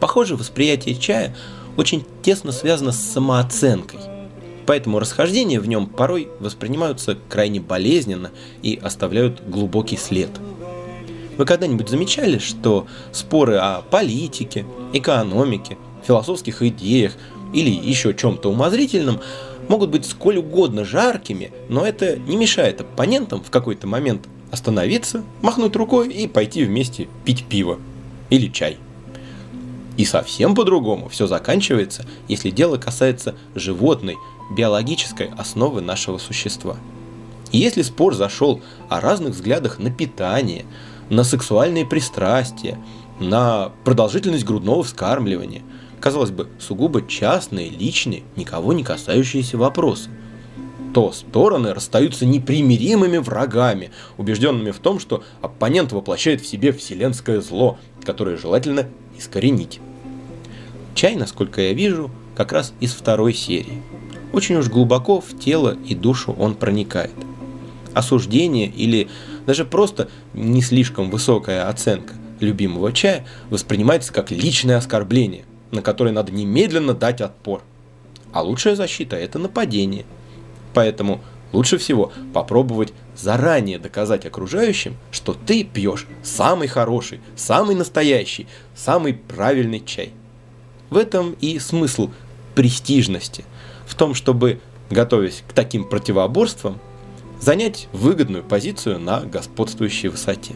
Похоже, 0.00 0.36
восприятие 0.36 0.94
чая 0.94 1.36
очень 1.76 2.04
тесно 2.22 2.52
связано 2.52 2.92
с 2.92 3.00
самооценкой. 3.00 4.00
Поэтому 4.66 4.98
расхождения 4.98 5.60
в 5.60 5.68
нем 5.68 5.86
порой 5.86 6.28
воспринимаются 6.40 7.16
крайне 7.28 7.60
болезненно 7.60 8.30
и 8.62 8.78
оставляют 8.82 9.42
глубокий 9.48 9.96
след. 9.96 10.30
Вы 11.38 11.44
когда-нибудь 11.46 11.88
замечали, 11.88 12.38
что 12.38 12.86
споры 13.12 13.56
о 13.56 13.82
политике, 13.82 14.66
экономике, 14.92 15.78
философских 16.06 16.62
идеях 16.62 17.12
или 17.54 17.70
еще 17.70 18.12
чем-то 18.12 18.50
умозрительном 18.50 19.20
могут 19.68 19.90
быть 19.90 20.04
сколь 20.04 20.38
угодно 20.38 20.84
жаркими, 20.84 21.52
но 21.68 21.86
это 21.86 22.18
не 22.18 22.36
мешает 22.36 22.80
оппонентам 22.80 23.42
в 23.42 23.50
какой-то 23.50 23.86
момент 23.86 24.26
остановиться, 24.50 25.24
махнуть 25.42 25.76
рукой 25.76 26.08
и 26.08 26.26
пойти 26.26 26.64
вместе 26.64 27.08
пить 27.24 27.44
пиво 27.44 27.78
или 28.30 28.48
чай. 28.48 28.78
И 29.96 30.04
совсем 30.04 30.54
по-другому 30.54 31.08
все 31.08 31.26
заканчивается, 31.26 32.06
если 32.28 32.50
дело 32.50 32.76
касается 32.76 33.34
животной, 33.54 34.16
биологической 34.56 35.30
основы 35.36 35.80
нашего 35.80 36.18
существа. 36.18 36.76
И 37.50 37.58
если 37.58 37.82
спор 37.82 38.14
зашел 38.14 38.62
о 38.88 39.00
разных 39.00 39.34
взглядах 39.34 39.78
на 39.78 39.90
питание, 39.90 40.66
на 41.10 41.24
сексуальные 41.24 41.86
пристрастия, 41.86 42.78
на 43.18 43.72
продолжительность 43.84 44.44
грудного 44.44 44.82
вскармливания, 44.84 45.62
казалось 46.00 46.30
бы, 46.30 46.48
сугубо 46.60 47.06
частные, 47.06 47.68
личные, 47.68 48.22
никого 48.36 48.72
не 48.72 48.84
касающиеся 48.84 49.58
вопросы, 49.58 50.10
то 50.94 51.12
стороны 51.12 51.74
расстаются 51.74 52.26
непримиримыми 52.26 53.18
врагами, 53.18 53.90
убежденными 54.16 54.70
в 54.70 54.78
том, 54.78 54.98
что 54.98 55.22
оппонент 55.42 55.92
воплощает 55.92 56.40
в 56.40 56.46
себе 56.46 56.72
вселенское 56.72 57.40
зло, 57.40 57.78
которое 58.04 58.36
желательно 58.36 58.86
искоренить. 59.16 59.80
Чай, 60.94 61.14
насколько 61.14 61.60
я 61.60 61.72
вижу, 61.72 62.10
как 62.36 62.52
раз 62.52 62.72
из 62.80 62.92
второй 62.92 63.34
серии. 63.34 63.82
Очень 64.32 64.56
уж 64.56 64.68
глубоко 64.68 65.20
в 65.20 65.38
тело 65.38 65.76
и 65.86 65.94
душу 65.94 66.34
он 66.38 66.54
проникает. 66.54 67.12
Осуждение 67.94 68.68
или 68.68 69.08
даже 69.46 69.64
просто 69.64 70.08
не 70.34 70.62
слишком 70.62 71.10
высокая 71.10 71.68
оценка 71.68 72.14
любимого 72.40 72.92
чая 72.92 73.26
воспринимается 73.50 74.12
как 74.12 74.30
личное 74.30 74.76
оскорбление, 74.76 75.44
на 75.70 75.82
которое 75.82 76.12
надо 76.12 76.32
немедленно 76.32 76.94
дать 76.94 77.20
отпор. 77.20 77.62
А 78.32 78.42
лучшая 78.42 78.76
защита– 78.76 79.16
это 79.16 79.38
нападение. 79.38 80.04
Поэтому 80.78 81.20
лучше 81.52 81.76
всего 81.76 82.12
попробовать 82.32 82.92
заранее 83.16 83.80
доказать 83.80 84.26
окружающим, 84.26 84.96
что 85.10 85.34
ты 85.34 85.64
пьешь 85.64 86.06
самый 86.22 86.68
хороший, 86.68 87.18
самый 87.34 87.74
настоящий, 87.74 88.46
самый 88.76 89.12
правильный 89.12 89.84
чай– 89.84 90.12
в 90.90 90.96
этом 90.96 91.32
и 91.40 91.58
смысл 91.58 92.10
престижности, 92.54 93.44
в 93.88 93.96
том, 93.96 94.14
чтобы, 94.14 94.60
готовясь 94.88 95.42
к 95.48 95.52
таким 95.52 95.82
противоборствам, 95.82 96.78
занять 97.40 97.88
выгодную 97.92 98.44
позицию 98.44 99.00
на 99.00 99.22
господствующей 99.22 100.10
высоте. 100.10 100.54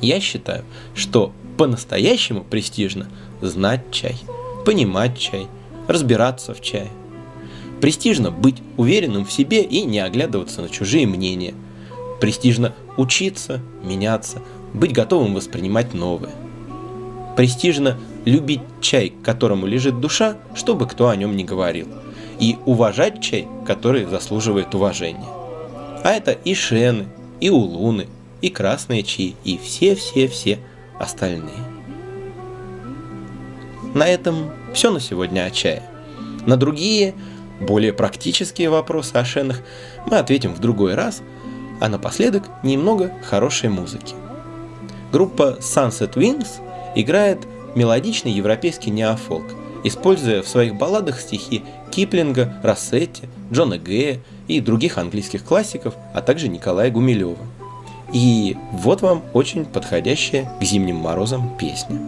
Я 0.00 0.20
считаю, 0.20 0.64
что 0.94 1.32
по-настоящему 1.56 2.44
престижно 2.44 3.08
знать 3.40 3.90
чай, 3.90 4.20
понимать 4.64 5.18
чай, 5.18 5.48
разбираться 5.88 6.54
в 6.54 6.60
чае. 6.60 6.92
Престижно 7.80 8.30
быть 8.30 8.62
уверенным 8.76 9.24
в 9.24 9.32
себе 9.32 9.62
и 9.62 9.84
не 9.84 10.00
оглядываться 10.00 10.62
на 10.62 10.68
чужие 10.68 11.06
мнения. 11.06 11.54
Престижно 12.20 12.74
учиться, 12.96 13.60
меняться, 13.82 14.42
быть 14.74 14.92
готовым 14.92 15.34
воспринимать 15.34 15.94
новое. 15.94 16.32
Престижно 17.36 17.96
любить 18.24 18.62
чай, 18.80 19.12
которому 19.22 19.66
лежит 19.66 20.00
душа, 20.00 20.36
чтобы 20.54 20.88
кто 20.88 21.08
о 21.08 21.16
нем 21.16 21.36
не 21.36 21.44
говорил, 21.44 21.86
и 22.40 22.56
уважать 22.66 23.22
чай, 23.22 23.46
который 23.64 24.04
заслуживает 24.06 24.74
уважения. 24.74 25.28
А 26.02 26.10
это 26.10 26.32
и 26.32 26.54
шены, 26.54 27.06
и 27.40 27.50
улуны, 27.50 28.08
и 28.40 28.50
красные 28.50 29.04
чаи, 29.04 29.36
и 29.44 29.58
все-все-все 29.58 30.58
остальные. 30.98 31.64
На 33.94 34.06
этом 34.06 34.50
все 34.74 34.90
на 34.90 35.00
сегодня 35.00 35.44
о 35.44 35.50
чае. 35.50 35.82
На 36.46 36.56
другие, 36.56 37.14
более 37.60 37.92
практические 37.92 38.70
вопросы 38.70 39.14
о 39.14 39.24
шенах 39.24 39.60
мы 40.06 40.18
ответим 40.18 40.54
в 40.54 40.60
другой 40.60 40.94
раз, 40.94 41.22
а 41.80 41.88
напоследок 41.88 42.44
немного 42.62 43.12
хорошей 43.24 43.68
музыки. 43.68 44.14
Группа 45.12 45.58
Sunset 45.60 46.14
Wings 46.14 46.60
играет 46.94 47.46
мелодичный 47.74 48.32
европейский 48.32 48.90
неофолк, 48.90 49.46
используя 49.84 50.42
в 50.42 50.48
своих 50.48 50.74
балладах 50.74 51.20
стихи 51.20 51.64
Киплинга, 51.90 52.54
Рассетти, 52.62 53.24
Джона 53.52 53.78
Гея 53.78 54.20
и 54.46 54.60
других 54.60 54.98
английских 54.98 55.44
классиков, 55.44 55.94
а 56.12 56.20
также 56.20 56.48
Николая 56.48 56.90
Гумилева. 56.90 57.44
И 58.12 58.56
вот 58.72 59.02
вам 59.02 59.22
очень 59.34 59.64
подходящая 59.64 60.50
к 60.60 60.64
зимним 60.64 60.96
морозам 60.96 61.56
песня. 61.58 62.00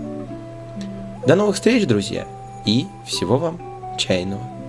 До 1.26 1.34
новых 1.34 1.56
встреч, 1.56 1.86
друзья, 1.86 2.26
и 2.64 2.86
всего 3.06 3.36
вам 3.36 3.60
чайного. 3.98 4.59